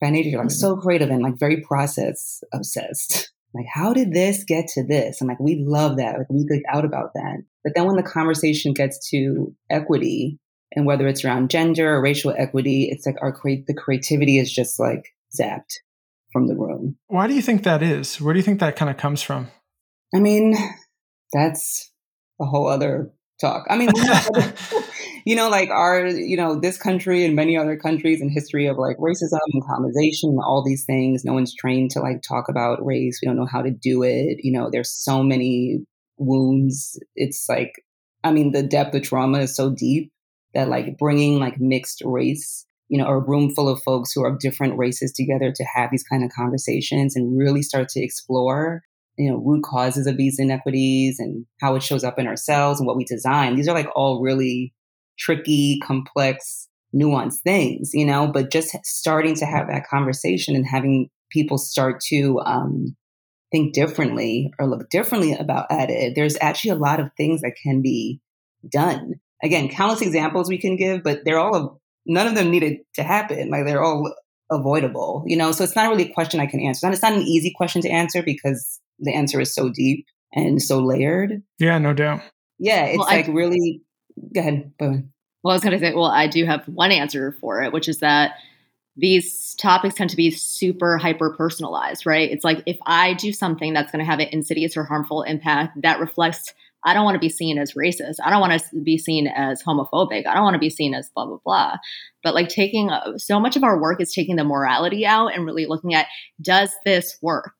by 0.00 0.10
nature, 0.10 0.36
like 0.36 0.46
mm-hmm. 0.46 0.48
so 0.48 0.76
creative 0.76 1.10
and 1.10 1.22
like 1.22 1.38
very 1.38 1.60
process 1.62 2.42
obsessed. 2.52 3.32
Like, 3.54 3.66
how 3.72 3.94
did 3.94 4.12
this 4.12 4.44
get 4.44 4.68
to 4.74 4.84
this? 4.84 5.20
And 5.20 5.28
like, 5.28 5.40
we 5.40 5.64
love 5.66 5.96
that. 5.96 6.18
Like, 6.18 6.28
we 6.28 6.44
geek 6.44 6.62
out 6.68 6.84
about 6.84 7.14
that. 7.14 7.38
But 7.64 7.72
then 7.74 7.86
when 7.86 7.96
the 7.96 8.02
conversation 8.02 8.74
gets 8.74 9.08
to 9.10 9.54
equity 9.70 10.38
and 10.76 10.84
whether 10.84 11.08
it's 11.08 11.24
around 11.24 11.50
gender 11.50 11.94
or 11.94 12.02
racial 12.02 12.34
equity, 12.36 12.88
it's 12.90 13.06
like 13.06 13.16
our 13.22 13.32
create 13.32 13.66
the 13.66 13.74
creativity 13.74 14.38
is 14.38 14.52
just 14.52 14.78
like 14.78 15.06
zapped 15.38 15.78
from 16.30 16.46
the 16.46 16.54
room. 16.54 16.98
Why 17.06 17.26
do 17.26 17.34
you 17.34 17.42
think 17.42 17.64
that 17.64 17.82
is? 17.82 18.20
Where 18.20 18.34
do 18.34 18.38
you 18.38 18.44
think 18.44 18.60
that 18.60 18.76
kind 18.76 18.90
of 18.90 18.98
comes 18.98 19.22
from? 19.22 19.48
I 20.14 20.18
mean, 20.18 20.54
that's 21.32 21.90
a 22.40 22.44
whole 22.44 22.68
other 22.68 23.10
talk. 23.40 23.66
I 23.70 23.76
mean, 23.76 23.90
you 25.24 25.36
know, 25.36 25.48
like 25.48 25.70
our, 25.70 26.06
you 26.06 26.36
know, 26.36 26.58
this 26.58 26.78
country 26.78 27.24
and 27.24 27.36
many 27.36 27.56
other 27.56 27.76
countries 27.76 28.20
and 28.20 28.30
history 28.30 28.66
of 28.66 28.78
like 28.78 28.96
racism 28.98 29.38
and 29.52 29.64
colonization 29.64 30.36
all 30.42 30.64
these 30.64 30.84
things. 30.84 31.24
No 31.24 31.34
one's 31.34 31.54
trained 31.54 31.90
to 31.92 32.00
like 32.00 32.22
talk 32.22 32.48
about 32.48 32.84
race. 32.84 33.20
We 33.22 33.26
don't 33.26 33.36
know 33.36 33.48
how 33.50 33.62
to 33.62 33.70
do 33.70 34.02
it. 34.02 34.38
You 34.42 34.52
know, 34.52 34.68
there's 34.70 34.90
so 34.90 35.22
many 35.22 35.80
wounds. 36.16 36.98
It's 37.14 37.46
like, 37.48 37.72
I 38.24 38.32
mean, 38.32 38.52
the 38.52 38.62
depth 38.62 38.94
of 38.94 39.02
trauma 39.02 39.40
is 39.40 39.54
so 39.54 39.70
deep 39.70 40.12
that 40.54 40.68
like 40.68 40.98
bringing 40.98 41.38
like 41.38 41.60
mixed 41.60 42.02
race, 42.04 42.66
you 42.88 42.98
know, 42.98 43.06
or 43.06 43.16
a 43.16 43.26
room 43.26 43.54
full 43.54 43.68
of 43.68 43.82
folks 43.82 44.12
who 44.12 44.22
are 44.24 44.32
of 44.32 44.40
different 44.40 44.76
races 44.76 45.12
together 45.12 45.52
to 45.54 45.64
have 45.74 45.90
these 45.90 46.04
kind 46.04 46.24
of 46.24 46.30
conversations 46.34 47.14
and 47.14 47.38
really 47.38 47.62
start 47.62 47.88
to 47.90 48.02
explore, 48.02 48.82
you 49.18 49.28
know, 49.28 49.36
root 49.36 49.64
causes 49.64 50.06
of 50.06 50.16
these 50.16 50.38
inequities 50.38 51.18
and 51.18 51.44
how 51.60 51.74
it 51.74 51.82
shows 51.82 52.04
up 52.04 52.18
in 52.18 52.26
ourselves 52.26 52.80
and 52.80 52.86
what 52.86 52.96
we 52.96 53.04
design. 53.04 53.56
These 53.56 53.68
are 53.68 53.74
like 53.74 53.88
all 53.94 54.22
really 54.22 54.72
tricky, 55.18 55.80
complex, 55.80 56.68
nuanced 56.94 57.40
things, 57.44 57.90
you 57.92 58.06
know, 58.06 58.28
but 58.28 58.50
just 58.50 58.74
starting 58.84 59.34
to 59.34 59.46
have 59.46 59.68
that 59.68 59.86
conversation 59.86 60.54
and 60.54 60.66
having 60.66 61.10
people 61.30 61.58
start 61.58 62.00
to 62.00 62.40
um, 62.40 62.96
think 63.50 63.74
differently 63.74 64.52
or 64.58 64.66
look 64.66 64.88
differently 64.90 65.34
about 65.34 65.66
at 65.70 65.90
it, 65.90 66.14
there's 66.14 66.38
actually 66.40 66.70
a 66.70 66.76
lot 66.76 67.00
of 67.00 67.10
things 67.16 67.42
that 67.42 67.56
can 67.62 67.82
be 67.82 68.20
done. 68.70 69.14
Again, 69.42 69.68
countless 69.68 70.02
examples 70.02 70.48
we 70.48 70.58
can 70.58 70.76
give, 70.76 71.02
but 71.02 71.24
they're 71.24 71.38
all 71.38 71.80
none 72.06 72.26
of 72.26 72.34
them 72.34 72.50
needed 72.50 72.78
to 72.94 73.02
happen. 73.02 73.50
Like 73.50 73.66
they're 73.66 73.82
all 73.82 74.14
avoidable, 74.50 75.24
you 75.26 75.36
know. 75.36 75.52
So 75.52 75.64
it's 75.64 75.76
not 75.76 75.88
really 75.88 76.10
a 76.10 76.14
question 76.14 76.40
I 76.40 76.46
can 76.46 76.60
answer. 76.60 76.90
It's 76.90 77.02
not 77.02 77.12
an 77.12 77.22
easy 77.22 77.52
question 77.56 77.82
to 77.82 77.90
answer 77.90 78.22
because 78.22 78.80
the 78.98 79.14
answer 79.14 79.40
is 79.40 79.54
so 79.54 79.68
deep 79.68 80.06
and 80.32 80.62
so 80.62 80.78
layered. 80.78 81.42
Yeah, 81.58 81.78
no 81.78 81.92
doubt. 81.92 82.22
Yeah, 82.58 82.86
it's 82.86 82.98
well, 82.98 83.06
like 83.06 83.28
I, 83.28 83.32
really. 83.32 83.82
Go 84.34 84.40
ahead. 84.40 84.72
Go 84.78 84.86
ahead. 84.86 85.08
Well, 85.42 85.52
I 85.52 85.54
was 85.54 85.62
going 85.62 85.78
to 85.78 85.84
say, 85.84 85.94
well, 85.94 86.06
I 86.06 86.26
do 86.26 86.44
have 86.44 86.66
one 86.66 86.90
answer 86.90 87.36
for 87.40 87.62
it, 87.62 87.72
which 87.72 87.88
is 87.88 87.98
that 88.00 88.32
these 88.96 89.54
topics 89.54 89.94
tend 89.94 90.10
to 90.10 90.16
be 90.16 90.32
super 90.32 90.98
hyper 90.98 91.30
personalized, 91.30 92.04
right? 92.04 92.28
It's 92.28 92.44
like 92.44 92.62
if 92.66 92.76
I 92.84 93.14
do 93.14 93.32
something 93.32 93.72
that's 93.72 93.92
going 93.92 94.04
to 94.04 94.10
have 94.10 94.18
an 94.18 94.28
insidious 94.32 94.76
or 94.76 94.82
harmful 94.82 95.22
impact 95.22 95.80
that 95.82 96.00
reflects, 96.00 96.52
I 96.84 96.94
don't 96.94 97.04
want 97.04 97.16
to 97.16 97.20
be 97.20 97.28
seen 97.28 97.58
as 97.58 97.74
racist. 97.74 98.16
I 98.24 98.30
don't 98.30 98.40
want 98.40 98.60
to 98.60 98.80
be 98.82 98.98
seen 98.98 99.26
as 99.26 99.62
homophobic. 99.62 100.26
I 100.26 100.34
don't 100.34 100.44
want 100.44 100.54
to 100.54 100.60
be 100.60 100.70
seen 100.70 100.94
as 100.94 101.10
blah, 101.14 101.26
blah, 101.26 101.38
blah. 101.44 101.76
But 102.22 102.34
like 102.34 102.48
taking 102.48 102.90
so 103.16 103.40
much 103.40 103.56
of 103.56 103.64
our 103.64 103.80
work 103.80 104.00
is 104.00 104.12
taking 104.12 104.36
the 104.36 104.44
morality 104.44 105.04
out 105.04 105.28
and 105.28 105.44
really 105.44 105.66
looking 105.66 105.94
at 105.94 106.06
does 106.40 106.70
this 106.84 107.18
work? 107.22 107.54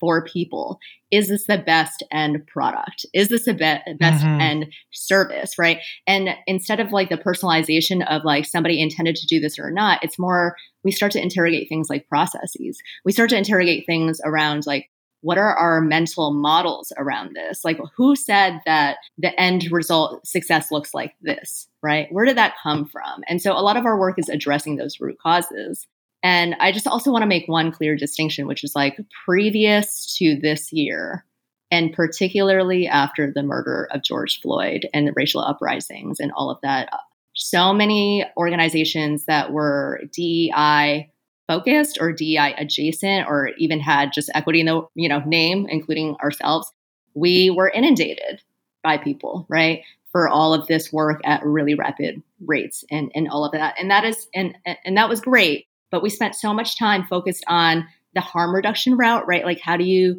for 0.00 0.24
people 0.24 0.78
is 1.10 1.28
this 1.28 1.46
the 1.46 1.58
best 1.58 2.02
end 2.10 2.44
product 2.46 3.04
is 3.12 3.28
this 3.28 3.44
the 3.44 3.52
be- 3.52 3.94
best 3.98 4.24
mm-hmm. 4.24 4.40
end 4.40 4.66
service 4.90 5.58
right 5.58 5.78
and 6.06 6.30
instead 6.46 6.80
of 6.80 6.90
like 6.90 7.10
the 7.10 7.18
personalization 7.18 8.04
of 8.08 8.22
like 8.24 8.46
somebody 8.46 8.80
intended 8.80 9.14
to 9.14 9.26
do 9.26 9.38
this 9.38 9.58
or 9.58 9.70
not 9.70 10.02
it's 10.02 10.18
more 10.18 10.56
we 10.82 10.90
start 10.90 11.12
to 11.12 11.22
interrogate 11.22 11.68
things 11.68 11.88
like 11.90 12.08
processes 12.08 12.80
we 13.04 13.12
start 13.12 13.30
to 13.30 13.36
interrogate 13.36 13.84
things 13.86 14.20
around 14.24 14.66
like 14.66 14.90
what 15.22 15.38
are 15.38 15.54
our 15.54 15.80
mental 15.80 16.32
models 16.32 16.92
around 16.96 17.34
this? 17.34 17.60
Like 17.64 17.78
who 17.96 18.16
said 18.16 18.60
that 18.66 18.98
the 19.18 19.38
end 19.38 19.70
result 19.70 20.26
success 20.26 20.70
looks 20.70 20.94
like 20.94 21.14
this 21.20 21.68
right? 21.82 22.08
Where 22.10 22.24
did 22.24 22.36
that 22.36 22.54
come 22.62 22.86
from? 22.86 23.22
And 23.28 23.40
so 23.40 23.52
a 23.52 23.62
lot 23.62 23.76
of 23.76 23.86
our 23.86 23.98
work 23.98 24.18
is 24.18 24.28
addressing 24.28 24.76
those 24.76 25.00
root 25.00 25.18
causes. 25.18 25.86
And 26.22 26.54
I 26.60 26.72
just 26.72 26.86
also 26.86 27.10
want 27.10 27.22
to 27.22 27.28
make 27.28 27.48
one 27.48 27.72
clear 27.72 27.96
distinction, 27.96 28.46
which 28.46 28.62
is 28.62 28.74
like 28.74 28.98
previous 29.24 30.14
to 30.18 30.38
this 30.40 30.72
year, 30.72 31.24
and 31.70 31.92
particularly 31.92 32.86
after 32.86 33.32
the 33.32 33.42
murder 33.42 33.88
of 33.92 34.02
George 34.02 34.40
Floyd 34.40 34.86
and 34.92 35.06
the 35.06 35.14
racial 35.16 35.40
uprisings 35.40 36.20
and 36.20 36.32
all 36.32 36.50
of 36.50 36.58
that, 36.62 36.90
so 37.34 37.72
many 37.72 38.26
organizations 38.36 39.24
that 39.24 39.52
were 39.52 40.02
DEI 40.12 41.10
focused 41.50 41.98
or 42.00 42.12
DEI 42.12 42.54
adjacent 42.58 43.26
or 43.28 43.48
even 43.58 43.80
had 43.80 44.12
just 44.12 44.30
equity 44.34 44.60
in 44.60 44.66
the 44.66 44.82
you 44.94 45.08
know 45.08 45.20
name, 45.26 45.66
including 45.68 46.16
ourselves, 46.16 46.70
we 47.14 47.50
were 47.50 47.68
inundated 47.68 48.42
by 48.82 48.96
people, 48.96 49.46
right? 49.48 49.82
For 50.12 50.28
all 50.28 50.54
of 50.54 50.66
this 50.66 50.92
work 50.92 51.20
at 51.24 51.44
really 51.44 51.74
rapid 51.74 52.22
rates 52.44 52.84
and, 52.90 53.10
and 53.14 53.28
all 53.28 53.44
of 53.44 53.52
that. 53.52 53.74
And 53.78 53.90
that 53.90 54.04
is 54.04 54.28
and 54.34 54.56
and 54.84 54.96
that 54.96 55.08
was 55.08 55.20
great 55.20 55.66
but 55.90 56.02
we 56.02 56.10
spent 56.10 56.34
so 56.34 56.54
much 56.54 56.78
time 56.78 57.04
focused 57.04 57.44
on 57.48 57.86
the 58.14 58.20
harm 58.20 58.54
reduction 58.54 58.96
route, 58.96 59.26
right? 59.26 59.44
Like, 59.44 59.60
how 59.60 59.76
do 59.76 59.84
you 59.84 60.16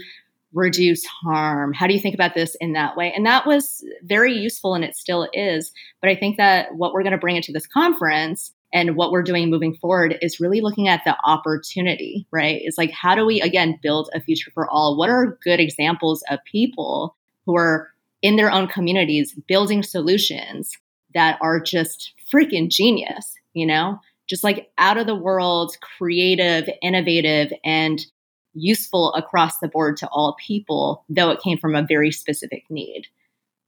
reduce 0.54 1.06
harm? 1.06 1.74
How 1.74 1.88
do 1.88 1.94
you 1.94 2.00
think 2.00 2.14
about 2.14 2.34
this 2.34 2.56
in 2.60 2.74
that 2.74 2.98
way? 2.98 3.14
And 3.16 3.26
that 3.26 3.46
was 3.46 3.84
very 4.04 4.34
useful 4.34 4.76
and 4.76 4.84
it 4.84 4.96
still 4.96 5.30
is. 5.34 5.72
But 6.02 6.10
I 6.10 6.16
think 6.16 6.38
that 6.38 6.76
what 6.76 6.94
we're 6.94 7.04
going 7.04 7.12
to 7.12 7.18
bring 7.18 7.38
into 7.38 7.54
this 7.54 7.68
conference 7.68 8.52
and 8.74 8.96
what 8.96 9.12
we're 9.12 9.24
doing 9.24 9.50
moving 9.50 9.76
forward 9.76 10.18
is 10.22 10.40
really 10.40 10.62
looking 10.62 10.88
at 10.88 11.02
the 11.06 11.16
opportunity, 11.26 12.26
right? 12.32 12.62
It's 12.64 12.78
like, 12.78 12.92
how 12.92 13.16
do 13.16 13.26
we, 13.26 13.42
again, 13.42 13.80
build 13.82 14.10
a 14.14 14.22
future 14.22 14.52
for 14.54 14.70
all? 14.70 14.98
What 14.98 15.10
are 15.10 15.38
good 15.44 15.60
examples 15.60 16.24
of 16.30 16.40
people 16.50 17.16
who 17.46 17.58
are 17.58 17.90
in 18.22 18.36
their 18.36 18.52
own 18.52 18.68
communities 18.68 19.34
building 19.48 19.84
solutions 19.84 20.72
that 21.14 21.38
are 21.42 21.60
just 21.60 22.14
freaking 22.34 22.70
genius, 22.70 23.36
you 23.54 23.66
know? 23.66 24.00
just 24.32 24.46
like 24.46 24.72
out 24.78 24.98
of 24.98 25.08
the 25.08 25.14
world, 25.14 25.76
creative, 25.98 26.70
innovative, 26.82 27.52
and 27.66 28.06
useful 28.54 29.14
across 29.14 29.60
the 29.60 29.68
board 29.68 29.98
to 29.98 30.08
all 30.08 30.38
people, 30.40 31.04
though 31.10 31.32
it 31.32 31.42
came 31.42 31.58
from 31.58 31.76
a 31.76 31.86
very 31.86 32.12
specific 32.12 32.64
need. 32.70 33.08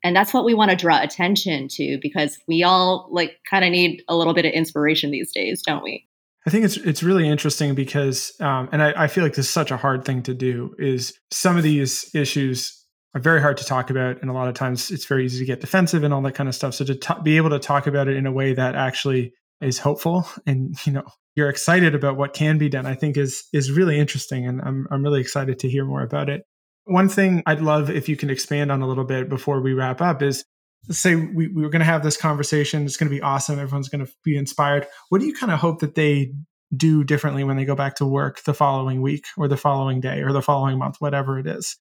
And 0.04 0.16
that's 0.16 0.34
what 0.34 0.46
we 0.46 0.54
want 0.54 0.72
to 0.72 0.78
draw 0.78 1.02
attention 1.02 1.68
to 1.70 1.98
because 2.02 2.38
we 2.48 2.64
all 2.64 3.08
like 3.12 3.38
kind 3.50 3.64
of 3.64 3.72
need 3.72 4.04
a 4.08 4.16
little 4.16 4.34
bit 4.34 4.46
of 4.46 4.52
inspiration 4.52 5.12
these 5.12 5.32
days, 5.32 5.62
don't 5.66 5.84
we? 5.84 6.08
I 6.46 6.50
think 6.50 6.66
it's 6.66 6.76
it's 6.78 7.04
really 7.04 7.28
interesting 7.28 7.74
because, 7.74 8.34
um, 8.42 8.68
and 8.74 8.84
I, 8.84 9.04
I 9.04 9.08
feel 9.08 9.24
like 9.24 9.36
this 9.36 9.46
is 9.46 9.52
such 9.52 9.72
a 9.72 9.78
hard 9.78 10.04
thing 10.04 10.24
to 10.24 10.34
do. 10.34 10.76
Is 10.78 11.18
some 11.32 11.56
of 11.56 11.64
these 11.64 12.14
issues 12.14 12.86
are 13.16 13.22
very 13.22 13.42
hard 13.42 13.58
to 13.58 13.66
talk 13.66 13.90
about, 13.90 14.22
and 14.22 14.30
a 14.30 14.34
lot 14.34 14.50
of 14.50 14.56
times 14.56 14.92
it's 14.92 15.06
very 15.06 15.24
easy 15.24 15.40
to 15.40 15.46
get 15.46 15.62
defensive 15.62 16.04
and 16.04 16.14
all 16.14 16.22
that 16.24 16.36
kind 16.36 16.50
of 16.50 16.56
stuff. 16.56 16.74
So 16.74 16.84
to 16.84 16.96
t- 16.96 17.14
be 17.24 17.38
able 17.38 17.52
to 17.52 17.60
talk 17.60 17.88
about 17.88 18.10
it 18.10 18.18
in 18.18 18.26
a 18.26 18.32
way 18.32 18.54
that 18.54 18.76
actually 18.76 19.34
is 19.64 19.80
hopeful 19.80 20.28
and 20.46 20.76
you 20.86 20.94
know 20.94 21.04
you're 21.36 21.50
excited 21.50 21.96
about 21.96 22.18
what 22.18 22.34
can 22.34 22.58
be 22.58 22.70
done 22.70 22.86
i 22.86 22.94
think 22.94 23.18
is 23.18 23.46
is 23.54 23.72
really 23.72 24.00
interesting 24.00 24.46
and 24.46 24.62
i'm 24.62 24.88
i'm 24.92 25.04
really 25.04 25.22
excited 25.22 25.60
to 25.60 25.70
hear 25.70 25.86
more 25.86 26.02
about 26.02 26.30
it 26.30 26.44
one 26.86 27.10
thing 27.10 27.42
i'd 27.46 27.62
love 27.62 27.90
if 27.90 28.10
you 28.10 28.16
can 28.16 28.30
expand 28.30 28.72
on 28.72 28.82
a 28.82 28.88
little 28.88 29.06
bit 29.06 29.30
before 29.30 29.62
we 29.62 29.74
wrap 29.74 30.02
up 30.02 30.22
is 30.22 30.44
let's 30.88 31.00
say 31.00 31.16
we, 31.16 31.48
we 31.48 31.62
were 31.62 31.70
going 31.70 31.80
to 31.80 31.86
have 31.86 32.04
this 32.04 32.18
conversation 32.18 32.86
it's 32.86 32.98
going 32.98 33.10
to 33.10 33.16
be 33.16 33.22
awesome 33.22 33.60
everyone's 33.60 33.90
going 33.90 34.06
to 34.06 34.12
be 34.24 34.36
inspired. 34.36 34.88
What 35.10 35.20
do 35.20 35.28
you 35.28 35.34
kind 35.34 35.52
of 35.52 35.60
hope 35.60 35.80
that 35.80 35.96
they 35.96 36.34
do 36.76 37.04
differently 37.04 37.44
when 37.44 37.58
they 37.58 37.66
go 37.66 37.76
back 37.76 37.96
to 37.96 38.06
work 38.06 38.44
the 38.44 38.54
following 38.54 39.02
week 39.02 39.26
or 39.38 39.48
the 39.48 39.58
following 39.58 40.00
day 40.00 40.22
or 40.22 40.32
the 40.32 40.42
following 40.42 40.78
month 40.78 40.98
whatever 41.00 41.40
it 41.40 41.48
is? 41.48 41.78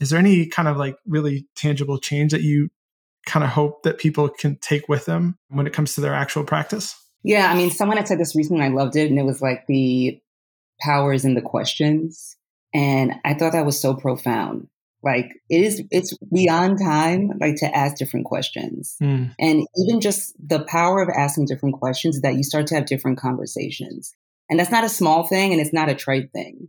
Is 0.00 0.10
there 0.10 0.18
any 0.18 0.46
kind 0.46 0.68
of 0.68 0.76
like 0.76 0.96
really 1.06 1.46
tangible 1.56 1.98
change 1.98 2.32
that 2.32 2.42
you 2.42 2.68
kind 3.26 3.44
of 3.44 3.50
hope 3.50 3.82
that 3.82 3.98
people 3.98 4.28
can 4.28 4.56
take 4.58 4.88
with 4.88 5.06
them 5.06 5.38
when 5.48 5.66
it 5.66 5.72
comes 5.72 5.94
to 5.94 6.00
their 6.00 6.14
actual 6.14 6.44
practice? 6.44 6.94
Yeah, 7.22 7.50
I 7.50 7.56
mean, 7.56 7.70
someone 7.70 7.96
had 7.96 8.06
said 8.06 8.20
this 8.20 8.36
recently, 8.36 8.62
I 8.62 8.68
loved 8.68 8.94
it, 8.94 9.10
and 9.10 9.18
it 9.18 9.24
was 9.24 9.42
like 9.42 9.66
the 9.66 10.20
powers 10.80 11.24
in 11.24 11.34
the 11.34 11.42
questions. 11.42 12.35
And 12.76 13.14
I 13.24 13.32
thought 13.32 13.52
that 13.52 13.64
was 13.64 13.80
so 13.80 13.94
profound. 13.94 14.68
Like 15.02 15.32
it 15.48 15.62
is, 15.62 15.82
it's 15.90 16.14
beyond 16.30 16.78
time, 16.78 17.30
like 17.40 17.56
to 17.56 17.74
ask 17.74 17.96
different 17.96 18.26
questions. 18.26 18.96
Mm. 19.02 19.34
And 19.38 19.66
even 19.76 20.02
just 20.02 20.34
the 20.38 20.62
power 20.64 21.00
of 21.00 21.08
asking 21.08 21.46
different 21.46 21.76
questions 21.78 22.16
is 22.16 22.22
that 22.22 22.34
you 22.34 22.42
start 22.42 22.66
to 22.66 22.74
have 22.74 22.84
different 22.84 23.18
conversations. 23.18 24.12
And 24.50 24.60
that's 24.60 24.70
not 24.70 24.84
a 24.84 24.90
small 24.90 25.26
thing 25.26 25.52
and 25.52 25.60
it's 25.60 25.72
not 25.72 25.88
a 25.88 25.94
trite 25.94 26.32
thing. 26.32 26.68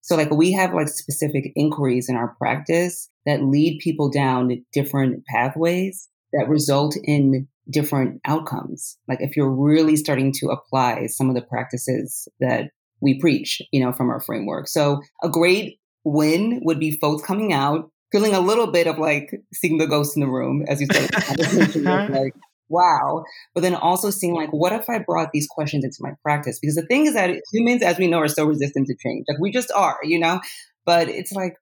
So 0.00 0.14
like 0.14 0.30
we 0.30 0.52
have 0.52 0.74
like 0.74 0.88
specific 0.88 1.52
inquiries 1.56 2.08
in 2.08 2.14
our 2.14 2.36
practice 2.38 3.10
that 3.26 3.42
lead 3.42 3.80
people 3.80 4.10
down 4.10 4.64
different 4.72 5.24
pathways 5.26 6.08
that 6.32 6.48
result 6.48 6.96
in 7.02 7.48
different 7.68 8.20
outcomes. 8.24 8.96
Like 9.08 9.20
if 9.20 9.36
you're 9.36 9.50
really 9.50 9.96
starting 9.96 10.32
to 10.34 10.50
apply 10.50 11.06
some 11.06 11.28
of 11.28 11.34
the 11.34 11.42
practices 11.42 12.28
that 12.38 12.70
we 13.00 13.18
preach, 13.20 13.60
you 13.72 13.84
know, 13.84 13.92
from 13.92 14.10
our 14.10 14.20
framework. 14.20 14.68
So 14.68 15.00
a 15.22 15.28
great 15.28 15.78
win 16.04 16.60
would 16.64 16.80
be 16.80 16.98
folks 16.98 17.24
coming 17.24 17.52
out, 17.52 17.90
feeling 18.12 18.34
a 18.34 18.40
little 18.40 18.68
bit 18.68 18.86
of 18.86 18.98
like 18.98 19.30
seeing 19.52 19.78
the 19.78 19.86
ghost 19.86 20.16
in 20.16 20.20
the 20.20 20.28
room, 20.28 20.64
as 20.68 20.80
you 20.80 20.86
said, 20.90 21.14
uh-huh. 21.14 22.08
like, 22.10 22.34
wow. 22.68 23.24
But 23.54 23.62
then 23.62 23.74
also 23.74 24.10
seeing 24.10 24.34
like, 24.34 24.50
what 24.50 24.72
if 24.72 24.88
I 24.88 24.98
brought 24.98 25.32
these 25.32 25.46
questions 25.46 25.84
into 25.84 25.98
my 26.00 26.12
practice? 26.22 26.58
Because 26.60 26.76
the 26.76 26.86
thing 26.86 27.06
is 27.06 27.14
that 27.14 27.30
humans, 27.52 27.82
as 27.82 27.98
we 27.98 28.06
know, 28.06 28.18
are 28.18 28.28
so 28.28 28.44
resistant 28.44 28.86
to 28.88 28.96
change. 29.02 29.26
Like 29.28 29.38
we 29.40 29.50
just 29.50 29.70
are, 29.72 29.98
you 30.02 30.18
know? 30.18 30.40
But 30.84 31.08
it's 31.08 31.32
like, 31.32 31.54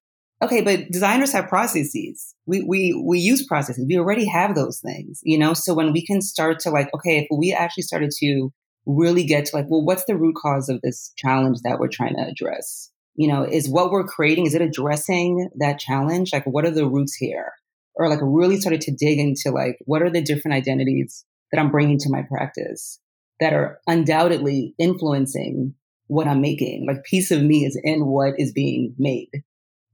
Okay, 0.43 0.61
but 0.61 0.91
designers 0.91 1.33
have 1.33 1.49
processes. 1.49 2.35
We 2.45 2.63
we 2.63 2.93
we 2.93 3.19
use 3.19 3.47
processes. 3.47 3.87
We 3.89 3.97
already 3.97 4.29
have 4.29 4.55
those 4.55 4.81
things, 4.81 5.21
you 5.23 5.39
know. 5.39 5.55
So 5.55 5.73
when 5.73 5.93
we 5.93 6.05
can 6.05 6.21
start 6.21 6.61
to 6.61 6.71
like, 6.71 6.91
okay, 6.95 7.21
if 7.21 7.27
we 7.35 7.55
actually 7.55 7.85
started 7.85 8.11
to 8.19 8.53
really 8.87 9.25
get 9.25 9.47
to 9.47 9.57
like, 9.57 9.67
well, 9.69 9.85
what's 9.85 10.05
the 10.05 10.17
root 10.17 10.37
cause 10.37 10.69
of 10.69 10.81
this 10.83 11.13
challenge 11.17 11.59
that 11.65 11.79
we're 11.79 11.89
trying 11.89 12.15
to 12.15 12.27
address? 12.27 12.91
You 13.15 13.29
know, 13.29 13.45
is 13.45 13.69
what 13.69 13.91
we're 13.91 14.07
creating 14.07 14.47
is 14.47 14.55
it 14.55 14.63
addressing 14.63 15.51
that 15.59 15.79
challenge? 15.79 16.33
Like, 16.33 16.45
what 16.45 16.65
are 16.65 16.71
the 16.71 16.89
roots 16.89 17.15
here? 17.15 17.53
Or 17.95 18.09
like, 18.09 18.21
really 18.23 18.61
started 18.61 18.83
to 18.83 18.95
dig 18.95 19.19
into 19.19 19.51
like, 19.51 19.79
what 19.87 20.03
are 20.03 20.11
the 20.11 20.23
different 20.23 20.55
identities 20.55 21.25
that 21.51 21.61
I'm 21.61 21.71
bringing 21.71 21.99
to 21.99 22.11
my 22.11 22.23
practice 22.23 23.01
that 23.41 23.53
are 23.53 23.81
undoubtedly 23.87 24.75
influencing 24.79 25.75
what 26.09 26.29
I'm 26.29 26.41
making? 26.41 26.87
Like, 26.87 27.05
piece 27.05 27.31
of 27.31 27.43
me 27.43 27.65
is 27.65 27.81
in 27.83 28.07
what 28.07 28.35
is 28.39 28.53
being 28.53 28.95
made 28.99 29.31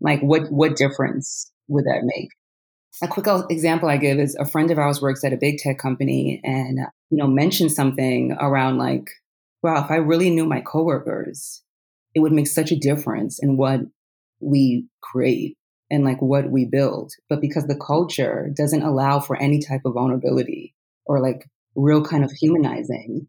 like 0.03 0.21
what 0.21 0.51
what 0.51 0.77
difference 0.77 1.51
would 1.69 1.85
that 1.85 2.03
make 2.03 2.29
a 3.01 3.09
quick 3.09 3.27
example 3.49 3.89
I 3.89 3.97
give 3.97 4.19
is 4.19 4.35
a 4.37 4.45
friend 4.45 4.71
of 4.71 4.79
ours 4.79 5.01
works 5.01 5.25
at 5.25 5.33
a 5.33 5.39
big 5.39 5.59
tech 5.59 5.79
company 5.79 6.41
and, 6.45 6.79
you 7.11 7.17
know, 7.17 7.27
mentioned 7.27 7.73
something 7.73 8.37
around 8.39 8.79
like, 8.79 9.09
wow, 9.63 9.83
if 9.85 9.91
I 9.91 9.97
really 9.97 10.31
knew 10.31 10.45
my 10.45 10.61
coworkers, 10.61 11.63
it 12.15 12.21
would 12.21 12.33
make 12.33 12.49
such 12.49 12.73
a 12.73 12.79
difference 12.79 13.43
in 13.43 13.57
what 13.57 13.81
we 14.41 14.87
create 15.01 15.57
and 15.91 16.05
like 16.05 16.21
what 16.21 16.51
we 16.51 16.65
build. 16.65 17.13
But 17.29 17.41
because 17.41 17.67
the 17.67 17.77
culture 17.79 18.51
doesn't 18.57 18.83
allow 18.83 19.21
for 19.21 19.41
any 19.41 19.61
type 19.61 19.83
of 19.85 19.95
vulnerability 19.95 20.75
or 21.07 21.21
like 21.21 21.49
real 21.75 22.05
kind 22.05 22.25
of 22.25 22.31
humanizing, 22.33 23.29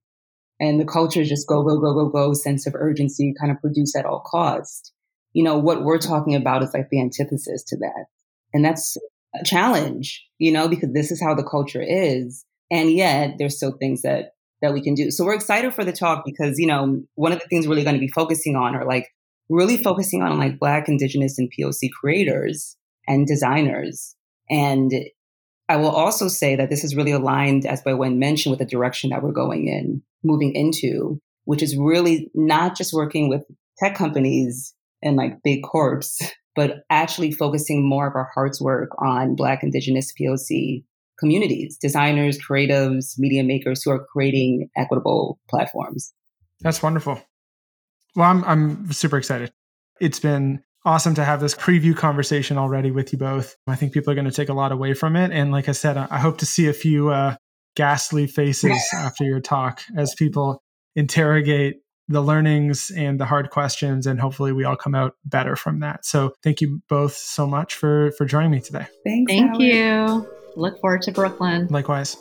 and 0.60 0.80
the 0.80 0.86
culture 0.86 1.22
is 1.22 1.30
just 1.30 1.48
go, 1.48 1.64
go, 1.64 1.80
go, 1.80 1.94
go, 1.94 2.10
go, 2.10 2.34
sense 2.34 2.68
of 2.68 2.76
urgency, 2.76 3.34
kind 3.40 3.52
of 3.52 3.60
produce 3.60 3.96
at 3.96 4.06
all 4.06 4.22
cost. 4.26 4.94
You 5.34 5.44
know, 5.44 5.58
what 5.58 5.84
we're 5.84 5.98
talking 5.98 6.36
about 6.36 6.64
is 6.64 6.74
like 6.74 6.90
the 6.90 7.02
antithesis 7.02 7.64
to 7.66 7.78
that. 7.78 8.06
And 8.54 8.64
that's 8.64 8.98
a 9.40 9.44
challenge, 9.44 10.26
you 10.38 10.52
know, 10.52 10.68
because 10.68 10.92
this 10.94 11.12
is 11.12 11.22
how 11.22 11.34
the 11.34 11.44
culture 11.44 11.82
is. 11.82 12.46
And 12.72 12.92
yet 12.92 13.36
there's 13.38 13.58
still 13.58 13.78
things 13.80 14.02
that 14.02 14.32
that 14.62 14.74
we 14.74 14.82
can 14.82 14.96
do. 14.96 15.12
So 15.12 15.26
we're 15.26 15.36
excited 15.36 15.74
for 15.74 15.84
the 15.84 15.92
talk 15.92 16.24
because, 16.26 16.58
you 16.58 16.66
know, 16.66 17.04
one 17.16 17.34
of 17.34 17.40
the 17.40 17.48
things 17.48 17.68
we're 17.68 17.72
really 17.72 17.84
going 17.84 17.98
to 17.98 18.00
be 18.00 18.08
focusing 18.08 18.56
on 18.56 18.76
are 18.76 18.86
like 18.86 19.10
really 19.50 19.76
focusing 19.76 20.24
on 20.24 20.40
like 20.40 20.58
Black, 20.58 20.88
Indigenous, 20.88 21.38
and 21.38 21.52
POC 21.52 21.90
creators 21.92 22.78
and 23.06 23.28
designers. 23.28 24.16
And 24.50 24.94
I 25.68 25.76
will 25.76 25.90
also 25.90 26.30
say 26.30 26.56
that 26.56 26.70
this 26.70 26.84
is 26.84 26.96
really 26.96 27.12
aligned, 27.12 27.66
as 27.66 27.82
Boyuan 27.82 28.18
mentioned, 28.18 28.52
with 28.52 28.60
the 28.60 28.66
direction 28.66 29.10
that 29.10 29.22
we're 29.22 29.34
going 29.34 29.68
in, 29.68 30.02
moving 30.24 30.56
into, 30.56 31.20
which 31.44 31.62
is 31.62 31.76
really 31.78 32.32
not 32.34 32.78
just 32.78 32.94
working 32.94 33.28
with 33.28 33.44
tech 33.80 33.96
companies 33.96 34.74
and 35.02 35.18
like 35.18 35.44
big 35.44 35.64
corps, 35.64 36.02
but 36.56 36.84
actually 36.90 37.32
focusing 37.32 37.88
more 37.88 38.08
of 38.08 38.16
our 38.16 38.30
heart's 38.34 38.62
work 38.62 38.90
on 39.00 39.36
Black, 39.36 39.64
Indigenous, 39.64 40.14
POC 40.20 40.84
communities, 41.20 41.78
designers, 41.78 42.38
creatives, 42.38 43.18
media 43.18 43.44
makers 43.44 43.84
who 43.84 43.92
are 43.92 44.06
creating 44.12 44.70
equitable 44.76 45.40
platforms. 45.50 46.14
That's 46.62 46.82
wonderful. 46.82 47.22
Well, 48.16 48.30
I'm 48.30 48.44
I'm 48.44 48.92
super 48.92 49.18
excited. 49.18 49.52
It's 50.00 50.20
been 50.20 50.64
awesome 50.86 51.16
to 51.16 51.24
have 51.24 51.40
this 51.40 51.56
preview 51.56 51.96
conversation 51.96 52.58
already 52.58 52.92
with 52.92 53.14
you 53.14 53.20
both. 53.20 53.56
I 53.68 53.76
think 53.76 53.94
people 53.94 54.12
are 54.12 54.16
going 54.16 54.26
to 54.26 54.32
take 54.32 54.50
a 54.50 54.54
lot 54.54 54.72
away 54.72 54.94
from 54.94 55.16
it, 55.16 55.32
and 55.32 55.52
like 55.52 55.70
I 55.70 55.72
said, 55.72 55.98
I 55.98 56.20
hope 56.20 56.40
to 56.40 56.46
see 56.46 56.68
a 56.68 56.74
few 56.74 57.10
uh, 57.10 57.36
ghastly 57.76 58.28
faces 58.28 58.82
after 58.94 59.24
your 59.24 59.40
talk 59.40 59.82
as 59.98 60.14
people 60.16 60.62
interrogate 60.96 61.78
the 62.08 62.22
learnings 62.22 62.92
and 62.96 63.20
the 63.20 63.26
hard 63.26 63.50
questions 63.50 64.06
and 64.06 64.20
hopefully 64.20 64.52
we 64.52 64.64
all 64.64 64.76
come 64.76 64.94
out 64.94 65.16
better 65.26 65.56
from 65.56 65.80
that 65.80 66.06
so 66.06 66.34
thank 66.44 66.62
you 66.62 66.82
both 66.90 67.14
so 67.14 67.48
much 67.48 67.76
for 67.76 68.12
for 68.18 68.26
joining 68.26 68.52
me 68.52 68.60
today 68.60 68.86
Thanks, 69.06 69.32
thank 69.32 69.52
Howard. 69.52 69.62
you 69.62 70.28
look 70.56 70.80
forward 70.82 71.02
to 71.04 71.12
brooklyn 71.12 71.68
likewise 71.70 72.18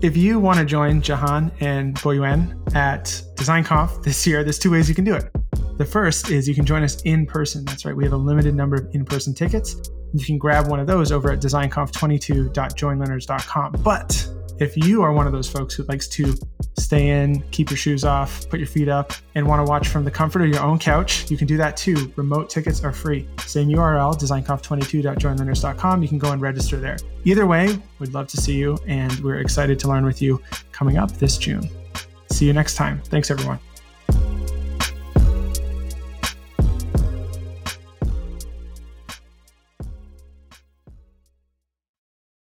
if 0.00 0.16
you 0.16 0.40
want 0.40 0.58
to 0.58 0.64
join 0.64 1.02
Jahan 1.02 1.52
and 1.60 1.94
Boyuan 1.96 2.56
at 2.74 3.04
DesignConf 3.36 4.02
this 4.02 4.26
year, 4.26 4.42
there's 4.42 4.58
two 4.58 4.70
ways 4.70 4.88
you 4.88 4.94
can 4.94 5.04
do 5.04 5.14
it. 5.14 5.30
The 5.78 5.84
first 5.84 6.30
is 6.30 6.48
you 6.48 6.54
can 6.54 6.64
join 6.64 6.82
us 6.82 7.02
in 7.02 7.26
person. 7.26 7.62
That's 7.64 7.84
right, 7.84 7.96
we 7.96 8.04
have 8.04 8.12
a 8.12 8.18
limited 8.18 8.54
number 8.54 8.76
of 8.76 8.88
in 8.94 9.04
person 9.04 9.34
tickets. 9.34 9.74
You 10.12 10.24
can 10.24 10.38
grab 10.38 10.68
one 10.68 10.78
of 10.78 10.86
those 10.86 11.10
over 11.10 11.32
at 11.32 11.40
designconf22.joinlearners.com. 11.40 13.72
But 13.82 14.28
if 14.58 14.76
you 14.76 15.02
are 15.02 15.12
one 15.12 15.26
of 15.26 15.32
those 15.32 15.48
folks 15.48 15.74
who 15.74 15.82
likes 15.84 16.06
to 16.08 16.34
stay 16.78 17.08
in, 17.08 17.42
keep 17.50 17.70
your 17.70 17.76
shoes 17.76 18.04
off, 18.04 18.48
put 18.48 18.60
your 18.60 18.66
feet 18.66 18.88
up, 18.88 19.12
and 19.34 19.46
want 19.46 19.64
to 19.64 19.70
watch 19.70 19.88
from 19.88 20.04
the 20.04 20.10
comfort 20.10 20.42
of 20.42 20.48
your 20.48 20.62
own 20.62 20.78
couch, 20.78 21.30
you 21.30 21.36
can 21.36 21.46
do 21.46 21.56
that 21.56 21.76
too. 21.76 22.12
Remote 22.16 22.50
tickets 22.50 22.82
are 22.84 22.92
free. 22.92 23.26
Same 23.46 23.68
URL, 23.68 24.18
designconf22.joinlearners.com. 24.18 26.02
You 26.02 26.08
can 26.08 26.18
go 26.18 26.32
and 26.32 26.40
register 26.40 26.78
there. 26.78 26.96
Either 27.24 27.46
way, 27.46 27.78
we'd 27.98 28.14
love 28.14 28.28
to 28.28 28.36
see 28.36 28.54
you, 28.54 28.78
and 28.86 29.12
we're 29.20 29.40
excited 29.40 29.78
to 29.80 29.88
learn 29.88 30.04
with 30.04 30.20
you 30.20 30.40
coming 30.72 30.98
up 30.98 31.12
this 31.12 31.38
June. 31.38 31.68
See 32.30 32.46
you 32.46 32.52
next 32.52 32.74
time. 32.74 33.00
Thanks, 33.04 33.30
everyone. 33.30 33.58